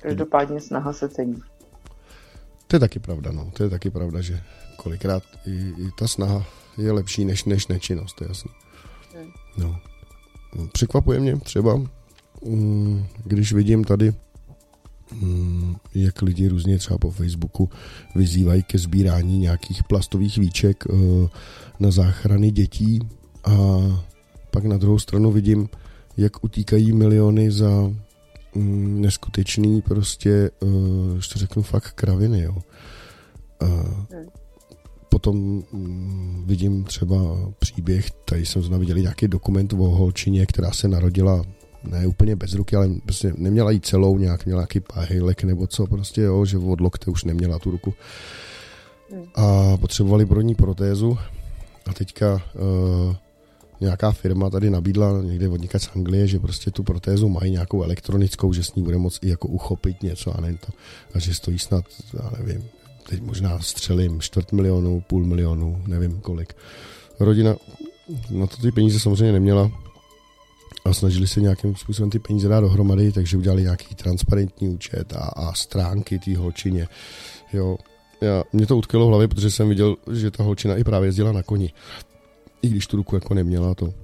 [0.00, 1.40] Každopádně snaha se cení.
[2.66, 3.50] To je taky pravda, no.
[3.56, 4.40] To je taky pravda, že
[4.76, 6.44] kolikrát i, i ta snaha
[6.78, 8.50] je lepší než, než nečinnost, to je jasný.
[9.14, 9.30] Hmm.
[9.58, 9.78] No.
[10.72, 11.76] Překvapuje mě třeba,
[12.44, 14.14] mm, když vidím tady,
[15.94, 17.70] jak lidi různě třeba po Facebooku
[18.14, 21.28] vyzývají ke sbírání nějakých plastových víček eh,
[21.80, 23.00] na záchrany dětí
[23.44, 23.78] a
[24.50, 25.68] pak na druhou stranu vidím,
[26.16, 27.92] jak utíkají miliony za
[28.54, 30.70] mm, neskutečný prostě, uh,
[31.32, 32.56] to řeknu fakt kraviny, jo.
[35.08, 37.16] Potom mm, vidím třeba
[37.58, 41.44] příběh, tady jsem znovu viděl nějaký dokument o holčině, která se narodila
[41.86, 45.86] ne úplně bez ruky, ale prostě neměla jí celou, nějak měla nějaký pahylek nebo co,
[45.86, 47.94] prostě jo, že od lokte už neměla tu ruku.
[49.34, 51.18] A potřebovali pro ní protézu
[51.86, 53.14] a teďka uh,
[53.80, 58.52] nějaká firma tady nabídla někde od z Anglie, že prostě tu protézu mají nějakou elektronickou,
[58.52, 60.72] že s ní bude moct i jako uchopit něco a ne to.
[61.14, 62.64] A že stojí snad, já nevím,
[63.08, 66.54] teď možná střelím čtvrt milionu, půl milionu, nevím kolik.
[67.20, 67.56] Rodina
[68.30, 69.85] na to ty peníze samozřejmě neměla
[70.86, 75.18] a snažili se nějakým způsobem ty peníze dát dohromady, takže udělali nějaký transparentní účet a,
[75.18, 76.88] a stránky té holčině.
[77.52, 77.76] Jo,
[78.20, 81.32] já, mě to utkalo v hlavě, protože jsem viděl, že ta holčina i právě jezdila
[81.32, 81.72] na koni.
[82.62, 83.94] I když tu ruku jako neměla to.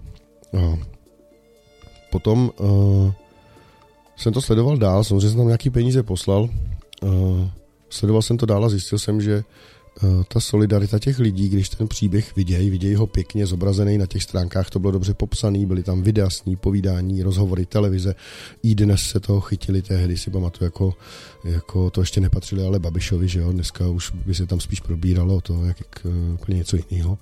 [0.58, 0.78] A
[2.10, 3.12] potom uh,
[4.16, 6.48] jsem to sledoval dál, samozřejmě jsem tam nějaký peníze poslal.
[7.02, 7.48] Uh,
[7.90, 9.44] sledoval jsem to dál a zjistil jsem, že
[10.28, 14.70] ta solidarita těch lidí, když ten příběh vidějí, vidějí ho pěkně zobrazený na těch stránkách,
[14.70, 18.14] to bylo dobře popsaný, byly tam videa s ní, povídání, rozhovory, televize.
[18.62, 20.94] I dnes se toho chytili tehdy, si pamatuju, jako,
[21.44, 25.40] jako to ještě nepatřili ale Babišovi, že jo, dneska už by se tam spíš probíralo
[25.40, 27.18] to, jak, jak uh, úplně něco jiného.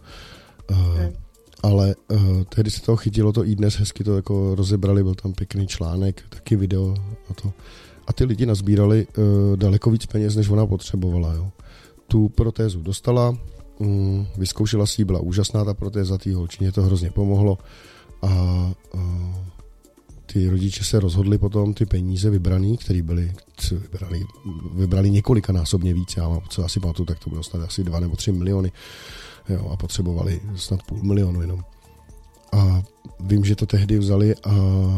[0.70, 1.12] Uh, hmm
[1.62, 5.32] ale uh, tehdy se toho chytilo to i dnes, hezky to jako rozebrali, byl tam
[5.32, 6.94] pěkný článek, taky video
[7.30, 7.52] a to.
[8.06, 11.32] A ty lidi nazbírali uh, daleko víc peněz, než ona potřebovala.
[11.32, 11.52] Jo.
[12.10, 13.38] Tu protézu dostala,
[13.78, 17.58] um, vyzkoušela si byla úžasná ta protéza, té holčině to hrozně pomohlo
[18.22, 18.26] a
[18.94, 19.00] uh,
[20.32, 23.32] ty rodiče se rozhodli potom ty peníze vybraný, které byly
[23.72, 24.26] vybrali,
[24.74, 28.16] vybrali několikanásobně víc, já mám, co asi pamatuju, tak to bylo snad asi dva nebo
[28.16, 28.72] tři miliony
[29.48, 31.64] jo, a potřebovali snad půl milionu jenom.
[32.52, 32.82] A
[33.20, 34.54] vím, že to tehdy vzali a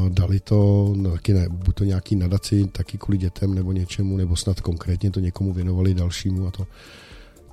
[0.08, 4.36] dali to, no, taky ne, buď to nějaký nadaci, taky kvůli dětem nebo něčemu, nebo
[4.36, 6.66] snad konkrétně to někomu věnovali dalšímu a to.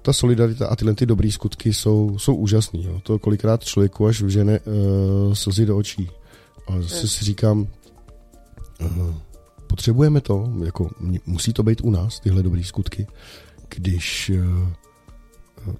[0.01, 2.83] Ta solidarita a tyhle ty dobré skutky jsou, jsou úžasný.
[2.83, 2.99] Jo.
[3.03, 6.09] To kolikrát člověku až vžene uh, slzy do očí.
[6.67, 7.67] A zase si říkám,
[8.81, 9.15] uh,
[9.67, 10.89] potřebujeme to, jako
[11.25, 13.07] musí to být u nás, tyhle dobré skutky,
[13.75, 14.69] když uh,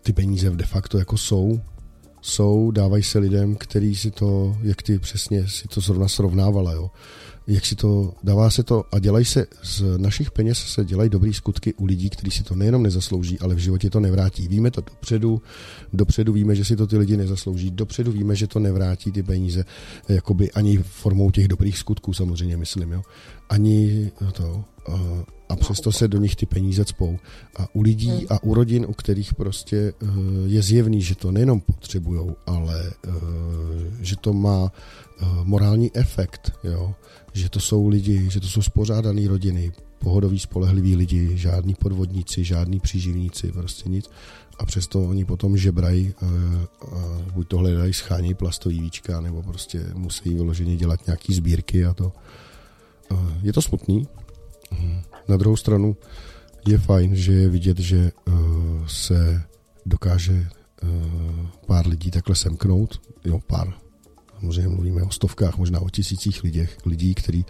[0.03, 1.61] ty peníze de facto jako jsou,
[2.21, 6.91] jsou, dávají se lidem, který si to, jak ty přesně si to zrovna srovnávala, jo.
[7.47, 11.33] Jak si to, dává se to a dělají se, z našich peněz se dělají dobrý
[11.33, 14.47] skutky u lidí, kteří si to nejenom nezaslouží, ale v životě to nevrátí.
[14.47, 15.41] Víme to dopředu,
[15.93, 19.65] dopředu víme, že si to ty lidi nezaslouží, dopředu víme, že to nevrátí ty peníze,
[20.09, 23.01] jakoby ani formou těch dobrých skutků samozřejmě, myslím, jo.
[23.49, 24.63] Ani to,
[25.49, 27.19] a přesto se do nich ty peníze cpou.
[27.57, 30.09] A u lidí a u rodin, u kterých prostě uh,
[30.45, 33.13] je zjevný, že to nejenom potřebujou, ale uh,
[34.01, 36.95] že to má uh, morální efekt, jo?
[37.33, 42.79] že to jsou lidi, že to jsou spořádané rodiny, pohodoví, spolehliví lidi, žádní podvodníci, žádní
[42.79, 44.09] příživníci, prostě nic.
[44.59, 46.13] A přesto oni potom žebrají,
[47.33, 52.11] buď to hledají, schání plastový víčka, nebo prostě musí vyloženě dělat nějaký sbírky a to.
[53.41, 54.07] Je to smutný,
[55.29, 55.97] na druhou stranu
[56.67, 58.33] je fajn, že je vidět, že uh,
[58.87, 59.41] se
[59.85, 60.47] dokáže
[60.83, 60.89] uh,
[61.67, 63.73] pár lidí takhle semknout, jo, pár,
[64.39, 67.45] samozřejmě mluvíme o stovkách, možná o tisících lidech, lidí, který,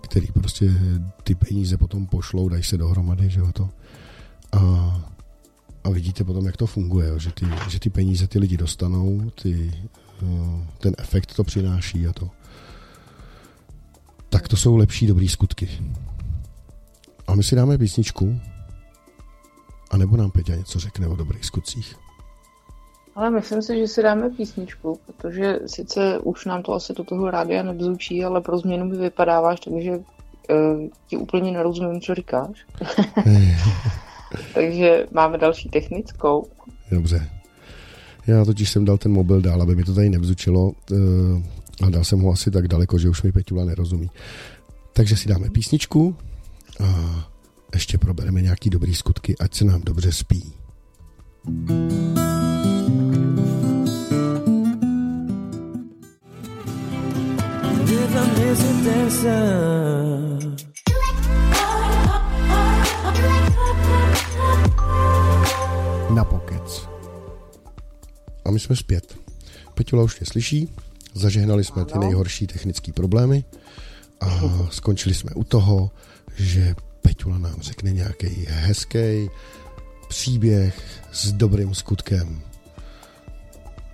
[0.00, 0.74] který prostě
[1.22, 3.68] ty peníze potom pošlou, dají se dohromady, že jo, to.
[4.52, 4.60] A,
[5.84, 9.72] a vidíte potom, jak to funguje, že ty, že ty peníze ty lidi dostanou, ty,
[10.22, 12.30] uh, ten efekt to přináší a to.
[14.28, 15.68] Tak to jsou lepší dobrý skutky.
[17.30, 18.40] A my si dáme písničku,
[19.90, 21.94] a nebo nám Peťa něco řekne o dobrých skutcích.
[23.14, 27.30] Ale myslím si, že si dáme písničku, protože sice už nám to asi do toho
[27.30, 30.04] rádia nebzučí, ale pro změnu mi vypadáváš, takže uh,
[31.06, 32.66] ti úplně nerozumím, co říkáš.
[34.54, 36.46] takže máme další technickou.
[36.90, 37.30] Dobře.
[38.26, 41.42] Já totiž jsem dal ten mobil dál, aby mi to tady nebzučilo uh,
[41.86, 44.10] a dal jsem ho asi tak daleko, že už mi Peťula nerozumí.
[44.92, 46.16] Takže si dáme písničku
[46.82, 47.30] a
[47.74, 50.52] ještě probereme nějaký dobrý skutky, ať se nám dobře spí.
[66.14, 66.88] Na pokec.
[68.44, 69.18] A my jsme zpět.
[69.74, 70.68] Peťula už mě slyší,
[71.14, 73.44] zažehnali jsme ty nejhorší technické problémy
[74.20, 74.40] a
[74.70, 75.90] skončili jsme u toho,
[76.40, 79.30] že Peťula nám řekne nějaký hezký
[80.08, 80.74] příběh
[81.12, 82.40] s dobrým skutkem.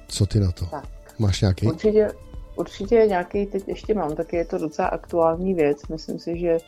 [0.08, 0.66] Co ty na to?
[0.66, 0.84] Tak.
[1.18, 1.66] Máš nějaký?
[1.66, 2.08] Určitě,
[2.56, 5.88] určitě nějaký teď ještě mám, taky je to docela aktuální věc.
[5.88, 6.58] Myslím si, že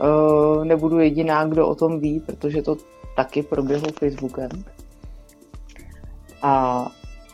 [0.00, 2.76] uh, nebudu jediná, kdo o tom ví, protože to
[3.16, 4.50] taky proběhlo Facebookem.
[6.42, 6.86] A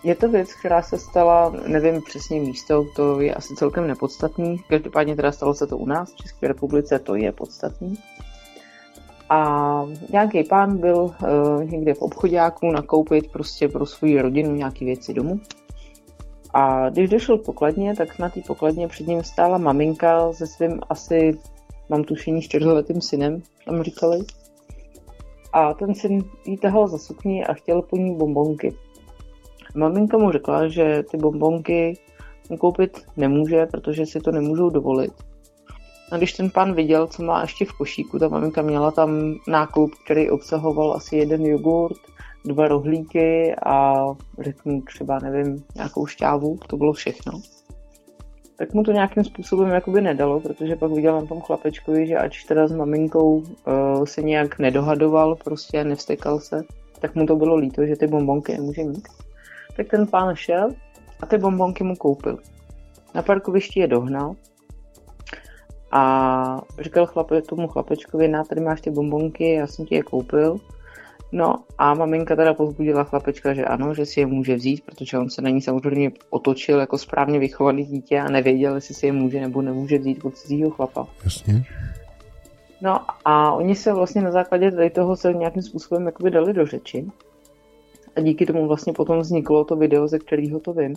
[0.04, 4.56] je to věc, která se stala, nevím přesně místo, to je asi celkem nepodstatný.
[4.68, 7.98] Každopádně teda stalo se to u nás v České republice, to je podstatný.
[9.28, 15.14] A nějaký pán byl uh, někde v obchodáku nakoupit prostě pro svou rodinu nějaké věci
[15.14, 15.40] domů.
[16.54, 20.80] A když došel k pokladně, tak na té pokladně před ním stála maminka se svým
[20.90, 21.38] asi,
[21.88, 24.18] mám tušení, čtyřletým synem, tam říkali.
[25.52, 28.74] A ten syn jí tahal za sukni a chtěl po ní bombonky.
[29.74, 31.98] Maminka mu řekla, že ty bombonky
[32.58, 35.12] koupit nemůže, protože si to nemůžou dovolit.
[36.12, 39.90] A když ten pan viděl, co má ještě v košíku, ta maminka měla tam nákup,
[40.04, 41.96] který obsahoval asi jeden jogurt,
[42.44, 44.04] dva rohlíky a
[44.38, 47.32] řeknu třeba, nevím, nějakou šťávu, to bylo všechno.
[48.56, 52.44] Tak mu to nějakým způsobem jakoby nedalo, protože pak viděl na tom chlapečkovi, že ač
[52.44, 56.62] teda s maminkou uh, se nějak nedohadoval, prostě nevstekal se,
[57.00, 59.08] tak mu to bylo líto, že ty bombonky nemůže mít.
[59.76, 60.68] Tak ten pán šel
[61.20, 62.38] a ty bombonky mu koupil.
[63.14, 64.34] Na parkovišti je dohnal
[65.92, 70.56] a říkal chlape, tomu chlapečkovi, na tady máš ty bombonky, já jsem ti je koupil.
[71.32, 75.30] No a maminka teda pozbudila chlapečka, že ano, že si je může vzít, protože on
[75.30, 79.40] se na ní samozřejmě otočil jako správně vychovaný dítě a nevěděl, jestli si je může
[79.40, 81.06] nebo nemůže vzít od cizího chlapa.
[81.24, 81.64] Jasně.
[82.80, 86.66] No a oni se vlastně na základě tady toho se nějakým způsobem jakoby dali do
[86.66, 87.06] řeči.
[88.16, 90.94] A díky tomu vlastně potom vzniklo to video, ze kterého to vím.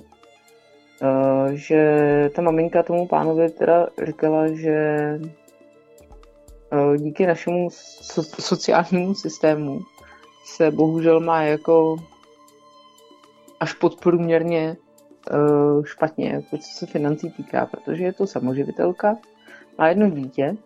[1.01, 5.19] Uh, že ta maminka tomu pánovi teda říkala, že
[6.73, 9.79] uh, díky našemu so- sociálnímu systému
[10.45, 11.95] se bohužel má jako
[13.59, 14.77] až podprůměrně
[15.31, 19.17] uh, špatně, jako co se financí týká, protože je to samoživitelka,
[19.77, 20.57] má jedno dítě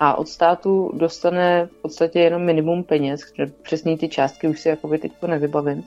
[0.00, 4.68] a od státu dostane v podstatě jenom minimum peněz, které přesně ty částky už si
[4.68, 5.84] jakoby teď nevybavím.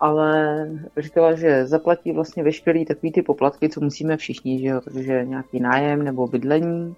[0.00, 4.80] Ale říkala, že zaplatí vlastně veškerý takový ty poplatky, co musíme všichni, že jo?
[4.80, 6.96] takže nějaký nájem nebo bydlení,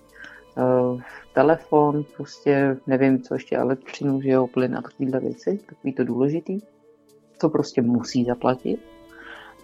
[0.56, 1.00] uh,
[1.34, 6.58] telefon, prostě nevím, co ještě, elektřinu, že jo, plyn a takovýhle věci, takový to důležitý.
[7.40, 8.80] To prostě musí zaplatit.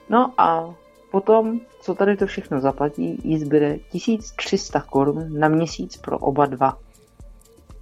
[0.08, 0.74] No a
[1.12, 6.78] potom, co tady to všechno zaplatí, jí zbyde 1300 korun na měsíc pro oba dva.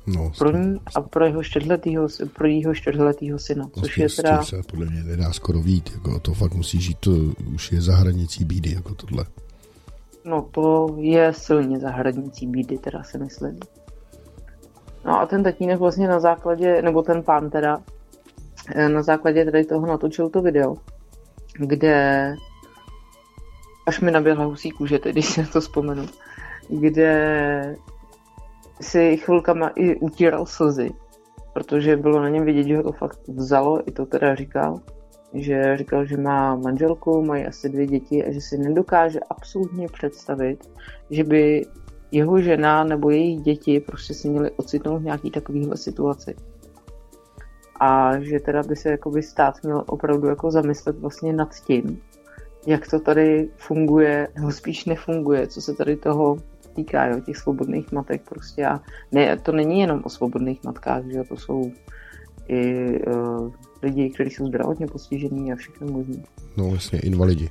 [0.07, 4.43] No, pro ní a pro jeho čtyřletýho, pro jeho čtyřletýho syna, vlastně což je teda...
[4.43, 7.11] se podle mě nedá skoro vít, jako to fakt musí žít, to
[7.55, 9.25] už je za hranicí bídy, jako tohle.
[10.25, 13.59] No to je silně za hranicí bídy, teda si myslím.
[15.05, 17.79] No a ten tatínek vlastně na základě, nebo ten pán teda,
[18.75, 20.77] eh, na základě tady toho natočil to video,
[21.59, 22.35] kde
[23.91, 26.07] až mi naběhla husí kůže, když si na to vzpomenu,
[26.69, 27.77] kde
[28.81, 30.91] si chvilkama i utíral slzy,
[31.53, 34.81] protože bylo na něm vidět, že ho to fakt vzalo, i to teda říkal,
[35.35, 40.71] že říkal, že má manželku, mají asi dvě děti a že si nedokáže absolutně představit,
[41.11, 41.67] že by
[42.13, 46.37] jeho žena nebo její děti prostě si měli ocitnout v nějaký takovýhle situaci.
[47.81, 52.03] A že teda by se jakoby stát měl opravdu jako zamyslet vlastně nad tím,
[52.67, 56.37] jak to tady funguje, nebo spíš nefunguje, co se tady toho
[56.75, 58.81] týká, jo, těch svobodných matek prostě a
[59.13, 61.73] ne, to není jenom o svobodných matkách, že to jsou
[62.49, 66.23] i uh, lidi, kteří jsou zdravotně postižení a všechno možné.
[66.57, 67.51] No vlastně invalidi.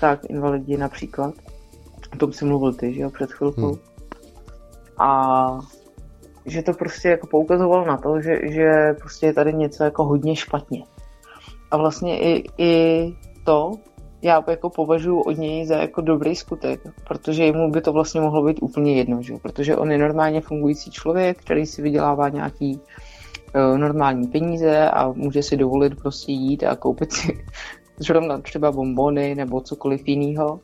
[0.00, 1.34] Tak, invalidi například.
[2.12, 3.66] O tom si mluvil ty, že jo, před chvilkou.
[3.66, 3.78] Hmm.
[4.98, 5.60] A
[6.46, 10.36] že to prostě jako poukazoval na to, že, že prostě je tady něco jako hodně
[10.36, 10.84] špatně.
[11.70, 13.04] A vlastně i, i
[13.44, 13.72] to,
[14.22, 18.44] já jako považuji od něj za jako dobrý skutek, protože mu by to vlastně mohlo
[18.44, 19.34] být úplně jedno, že?
[19.42, 22.80] protože on je normálně fungující člověk, který si vydělává nějaký
[23.54, 27.44] uh, normální peníze a může si dovolit prostě jít a koupit si
[27.98, 30.60] zrovna třeba bombony nebo cokoliv jiného.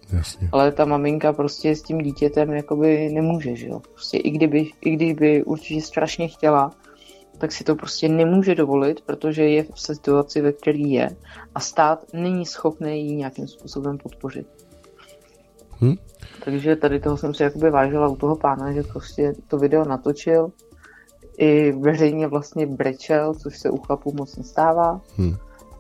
[0.53, 3.81] Ale ta maminka prostě s tím dítětem jakoby nemůže, že jo.
[3.93, 6.71] Prostě i kdyby, i kdyby určitě strašně chtěla,
[7.39, 11.09] tak si to prostě nemůže dovolit, protože je v situaci, ve které je
[11.55, 14.47] a stát není schopný ji nějakým způsobem podpořit.
[15.81, 15.95] Hm?
[16.45, 20.53] Takže tady toho jsem si jakoby vážila u toho pána, že prostě to video natočil,
[21.39, 25.01] i veřejně vlastně brečel, což se u chlapů moc nestává.
[25.19, 25.37] Hm.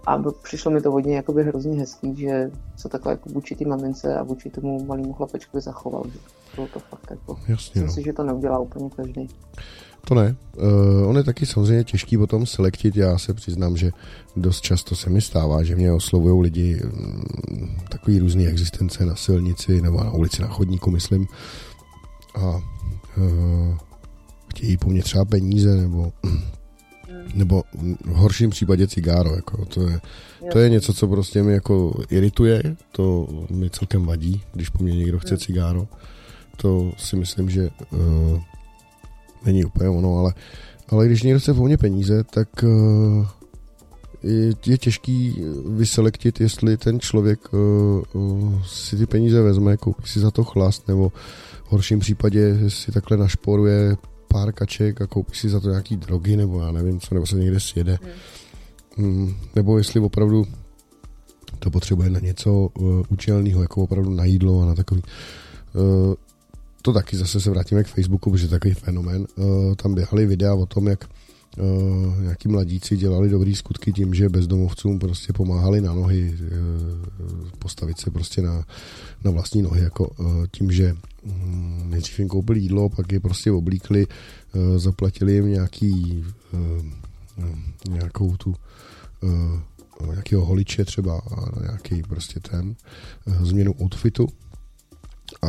[0.06, 4.18] A přišlo mi to hodně jakoby hrozně hezký, že se takhle jako vůči té mamince
[4.18, 6.02] a vůči tomu malému chlapečkovi zachoval.
[6.12, 6.18] Že
[6.54, 7.38] bylo to fakt jako...
[7.48, 7.92] Jasně, Myslím no.
[7.92, 9.28] si, že to neudělá úplně každý.
[10.08, 10.36] To ne.
[10.56, 12.96] Uh, on je taky samozřejmě těžký potom selektit.
[12.96, 13.90] Já se přiznám, že
[14.36, 17.24] dost často se mi stává, že mě oslovují lidi um,
[17.88, 21.26] takový různý existence na silnici nebo na ulici na chodníku, myslím.
[22.34, 22.56] A
[23.16, 23.76] uh,
[24.50, 26.12] chtějí po mně třeba peníze nebo
[27.34, 27.62] nebo
[28.04, 30.00] v horším případě cigáro, jako to je,
[30.52, 34.96] to je něco, co prostě mi jako irituje, to mi celkem vadí, když po mně
[34.96, 35.88] někdo chce cigáro,
[36.56, 38.40] to si myslím, že uh,
[39.44, 40.34] není úplně ono, ale,
[40.88, 43.26] ale když někdo chce po mně peníze, tak uh,
[44.22, 50.20] je, je těžký vyselektit, jestli ten člověk uh, uh, si ty peníze vezme, koupí si
[50.20, 51.08] za to chlast, nebo
[51.64, 53.96] v horším případě si takhle našporuje
[54.28, 57.36] pár kaček a koupí si za to nějaký drogy, nebo já nevím co, nebo se
[57.36, 57.98] někde sjede.
[58.02, 59.06] Hmm.
[59.08, 60.44] Mm, nebo jestli opravdu
[61.58, 62.68] to potřebuje na něco
[63.08, 65.02] účelného, jako opravdu na jídlo a na takový.
[66.86, 69.26] To taky zase se vrátíme k Facebooku, protože takový fenomén.
[69.36, 71.08] Uh, tam běhali videa o tom, jak
[72.20, 78.10] nějaký mladíci dělali dobrý skutky tím, že bezdomovcům prostě pomáhali na nohy, uh, postavit se
[78.10, 78.64] prostě na,
[79.24, 80.10] na vlastní nohy, jako
[80.50, 84.06] tím, že um, nejdřív jim koupili jídlo, pak je prostě oblíkli,
[84.76, 86.24] zaplatili jim nějaký
[87.88, 88.54] nějakou tu
[90.10, 92.76] nějakého holiče třeba a nějaký prostě ten
[93.42, 94.28] změnu outfitu
[95.42, 95.48] a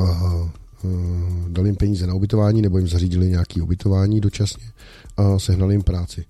[0.84, 4.66] uh, dali jim peníze na ubytování nebo jim zařídili nějaké ubytování dočasně
[5.18, 6.26] a sehnali jim práci.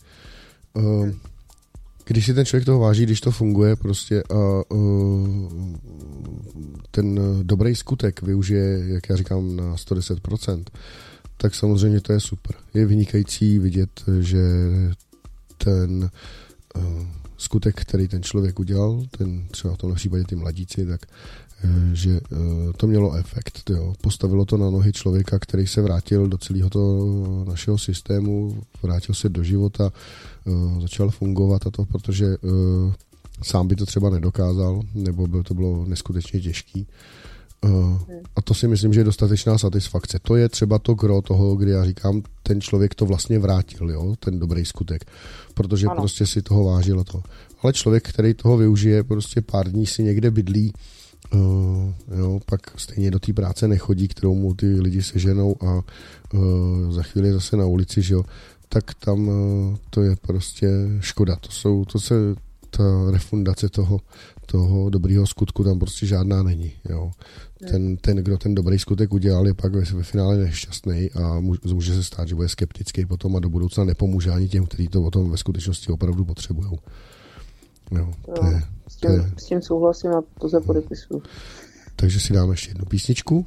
[0.74, 1.10] Uh,
[2.06, 5.52] když si ten člověk toho váží, když to funguje prostě a uh,
[6.92, 10.64] ten dobrý skutek využije, jak já říkám, na 110%,
[11.38, 12.56] tak samozřejmě to je super.
[12.74, 14.40] Je vynikající vidět, že
[15.58, 16.10] ten
[17.38, 21.02] skutek, který ten člověk udělal, ten třeba v tomhle případě ty mladíci, tak
[21.64, 22.38] uh, že uh,
[22.78, 23.70] to mělo efekt.
[23.70, 23.94] Jo.
[24.02, 29.30] Postavilo to na nohy člověka, který se vrátil do celého toho našeho systému, vrátil se
[29.30, 29.92] do života,
[30.46, 32.38] uh, začal fungovat a to, protože
[33.44, 36.88] sám by to třeba nedokázal, nebo by to bylo neskutečně těžký.
[37.66, 38.02] Uh,
[38.36, 40.20] a to si myslím, že je dostatečná satisfakce.
[40.22, 44.16] To je třeba to gro toho, kdy já říkám, ten člověk to vlastně vrátil, jo,
[44.20, 45.06] ten dobrý skutek,
[45.54, 45.96] protože ano.
[46.02, 47.22] prostě si toho vážilo to.
[47.62, 50.74] Ale člověk, který toho využije, prostě pár dní si někde bydlí,
[51.34, 51.40] uh,
[52.18, 55.84] jo, pak stejně do té práce nechodí, kterou mu ty lidi seženou a
[56.34, 58.24] uh, za chvíli zase na ulici, že jo,
[58.70, 61.36] tak tam uh, to je prostě škoda.
[61.36, 62.36] To jsou, to se,
[62.70, 64.00] ta refundace toho,
[64.46, 66.72] toho dobrého skutku tam prostě žádná není.
[66.90, 67.12] Jo.
[67.72, 71.94] Ten, ten, kdo ten dobrý skutek udělal, je pak ve, ve finále nešťastný a může
[71.94, 75.32] se stát, že bude skeptický potom a do budoucna nepomůže ani těm, kteří to potom
[75.32, 76.72] ve skutečnosti opravdu potřebují.
[77.92, 79.32] Jo, to je, s, tím, to je...
[79.38, 81.24] s tím souhlasím a to se podepisuju.
[81.96, 83.46] Takže si dáme ještě jednu písničku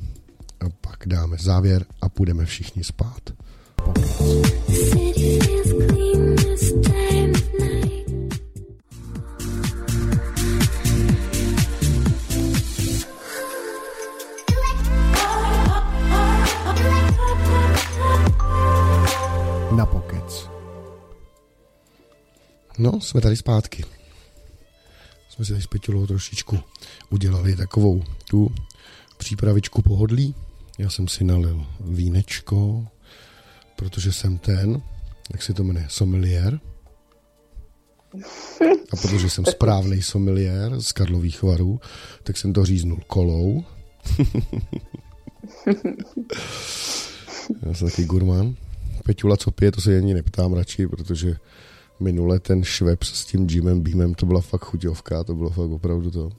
[0.60, 3.20] a pak dáme závěr a půjdeme všichni spát.
[19.76, 20.48] Na pokec.
[22.78, 23.84] No, jsme tady zpátky.
[25.28, 26.58] Jsme si tady s trošičku
[27.10, 28.54] udělali takovou tu
[29.16, 30.34] přípravičku pohodlí.
[30.78, 32.86] Já jsem si nalil vínečko,
[33.76, 34.82] protože jsem ten,
[35.32, 36.60] jak se to jmenuje, sommelier.
[38.92, 41.80] A protože jsem správný sommelier z Karlových varů,
[42.22, 43.64] tak jsem to říznul kolou.
[47.66, 48.54] Já jsem takový gurmán.
[49.10, 51.36] Peťula, co pije, to se ani neptám radši, protože
[52.00, 56.10] minule ten švep s tím Jimem Beamem, to byla fakt chuťovka, to bylo fakt opravdu
[56.10, 56.30] to.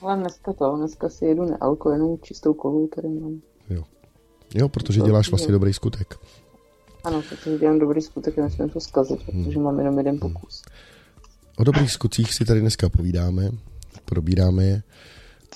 [0.00, 3.40] Ale dneska to, dneska si jedu nealko, jenom čistou kolu tady mám.
[3.70, 3.84] Jo.
[4.54, 5.52] Jo, protože to, děláš vlastně jo.
[5.52, 6.18] dobrý skutek.
[7.04, 9.44] Ano, protože dělám dobrý skutek, nesmím to zkazit, hmm.
[9.44, 9.64] protože hmm.
[9.64, 10.32] mám jenom jeden hmm.
[10.32, 10.62] pokus.
[11.56, 13.50] O dobrých skutcích si tady dneska povídáme,
[14.04, 14.82] probíráme je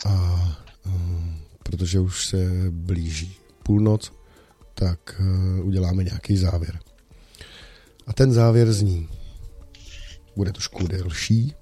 [0.06, 0.40] a
[0.86, 4.12] um, protože už se blíží půlnoc,
[4.80, 6.78] tak uh, uděláme nějaký závěr.
[8.06, 9.08] A ten závěr zní,
[10.36, 11.54] bude trošku delší,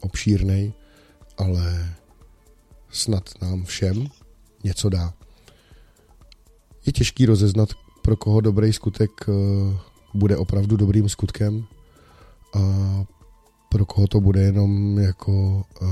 [0.00, 0.72] obšírnej,
[1.38, 1.94] ale
[2.90, 4.06] snad nám všem
[4.64, 5.14] něco dá.
[6.86, 7.68] Je těžký rozeznat,
[8.02, 9.34] pro koho dobrý skutek uh,
[10.14, 11.64] bude opravdu dobrým skutkem
[12.54, 12.60] a
[13.68, 15.32] pro koho to bude jenom jako
[15.82, 15.88] uh,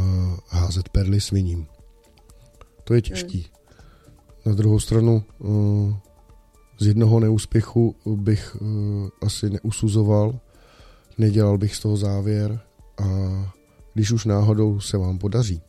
[0.49, 1.67] házet perly sviním.
[2.85, 3.39] To je těžký.
[3.39, 3.59] Hmm.
[4.47, 5.25] Na druhou stranu
[6.79, 8.69] z jednoho neúspěchu bych uh,
[9.21, 10.39] asi neusuzoval,
[11.19, 12.61] nedělal bych z toho závěr
[12.99, 13.05] a
[13.95, 15.63] když už náhodou se vám podaří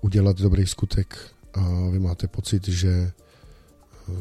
[0.00, 1.18] udělat dobrý skutek
[1.54, 3.12] a vy máte pocit, že
[4.08, 4.14] uh,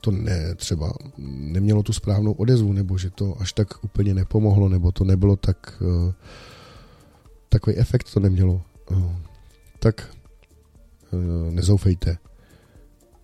[0.00, 4.92] to ne, třeba nemělo tu správnou odezvu, nebo že to až tak úplně nepomohlo, nebo
[4.92, 6.12] to nebylo tak uh,
[7.48, 8.62] takový efekt to nemělo,
[9.78, 10.14] tak
[11.50, 12.18] nezoufejte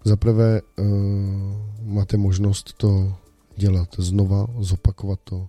[0.05, 0.87] Zaprvé uh,
[1.83, 3.17] máte možnost to
[3.57, 5.49] dělat znova, zopakovat to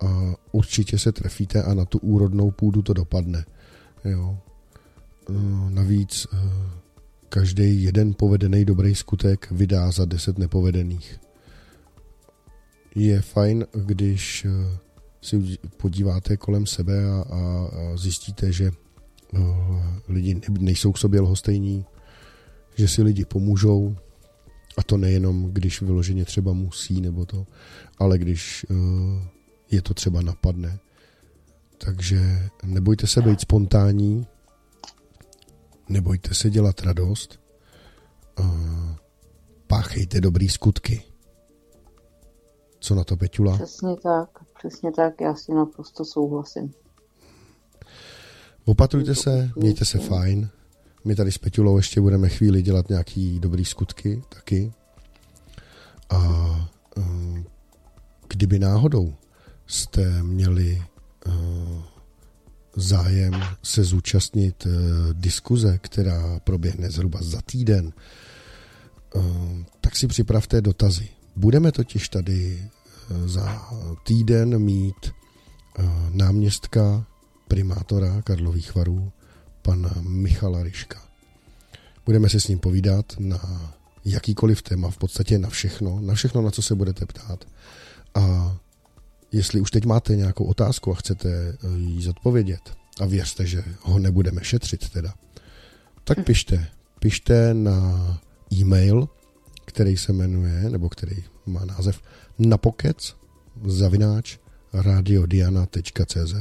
[0.00, 3.44] a určitě se trefíte a na tu úrodnou půdu to dopadne.
[4.04, 4.38] Jo.
[5.28, 6.38] Uh, navíc uh,
[7.28, 11.20] každý jeden povedený dobrý skutek vydá za deset nepovedených.
[12.94, 14.76] Je fajn, když uh,
[15.20, 17.40] si podíváte kolem sebe a, a,
[17.92, 18.70] a zjistíte, že
[20.08, 21.84] lidi nejsou k sobě lhostejní,
[22.76, 23.96] že si lidi pomůžou,
[24.78, 27.46] a to nejenom, když vyloženě třeba musí nebo to,
[27.98, 28.76] ale když uh,
[29.70, 30.78] je to třeba napadne.
[31.78, 34.26] Takže nebojte se být spontánní,
[35.88, 37.40] nebojte se dělat radost,
[39.66, 41.02] páchejte dobrý skutky.
[42.80, 43.56] Co na to, Peťula?
[43.56, 46.72] Přesně tak, přesně tak, já si naprosto souhlasím.
[48.64, 50.48] Opatrujte se, mějte se fajn.
[51.06, 54.72] My tady s Peťulou ještě budeme chvíli dělat nějaký dobrý skutky taky.
[56.10, 56.18] A
[56.96, 57.46] um,
[58.28, 59.14] kdyby náhodou
[59.66, 60.82] jste měli
[61.26, 61.34] uh,
[62.76, 64.72] zájem se zúčastnit uh,
[65.12, 67.92] diskuze, která proběhne zhruba za týden,
[69.14, 69.24] uh,
[69.80, 71.08] tak si připravte dotazy.
[71.36, 72.68] Budeme totiž tady
[73.24, 73.68] za
[74.04, 75.12] týden mít
[76.10, 77.06] náměstka
[77.48, 79.12] primátora Karlových varů,
[79.66, 81.02] pana Michala Ryška.
[82.06, 83.72] Budeme se s ním povídat na
[84.04, 87.44] jakýkoliv téma, v podstatě na všechno, na všechno, na co se budete ptát.
[88.14, 88.56] A
[89.32, 92.60] jestli už teď máte nějakou otázku a chcete eh, jí zodpovědět,
[93.00, 95.14] a věřte, že ho nebudeme šetřit teda,
[96.04, 96.66] tak pište.
[96.98, 98.18] Pište na
[98.52, 99.08] e-mail,
[99.64, 102.02] který se jmenuje, nebo který má název
[102.38, 103.16] napokec
[103.64, 104.38] zavináč
[104.72, 106.34] radiodiana.cz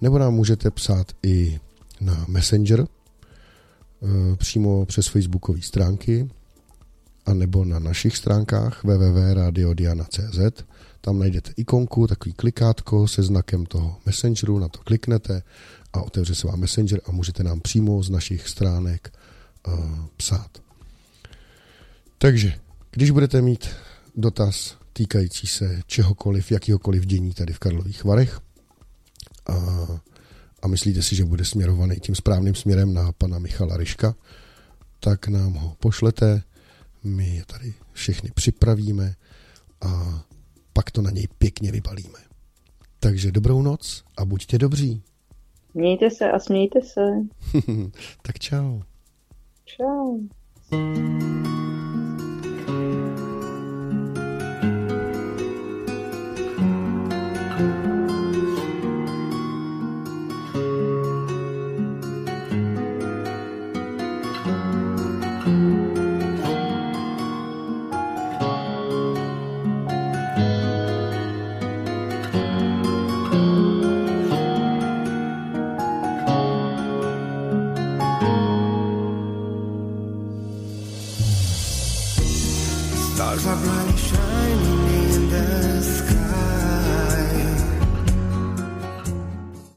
[0.00, 1.60] nebo nám můžete psát i
[2.00, 6.28] na Messenger, eh, přímo přes facebookové stránky,
[7.26, 10.64] a nebo na našich stránkách www.radiodiana.cz.
[11.00, 15.42] Tam najdete ikonku, takový klikátko se znakem toho Messengeru, na to kliknete
[15.92, 19.12] a otevře se vám Messenger a můžete nám přímo z našich stránek
[19.68, 19.74] uh,
[20.16, 20.50] psát.
[22.18, 22.54] Takže,
[22.90, 23.68] když budete mít
[24.16, 28.40] dotaz týkající se čehokoliv, jakýhokoliv dění tady v Karlových Varech,
[29.46, 29.54] a,
[30.62, 34.14] a myslíte si, že bude směrovaný tím správným směrem na pana Michala Ryška,
[35.00, 36.42] tak nám ho pošlete,
[37.04, 39.14] my je tady všechny připravíme
[39.80, 40.22] a
[40.72, 42.18] pak to na něj pěkně vybalíme.
[43.00, 45.02] Takže dobrou noc a buďte dobří.
[45.74, 47.00] Mějte se a smějte se.
[48.22, 48.80] tak čau.
[49.64, 50.18] Čau.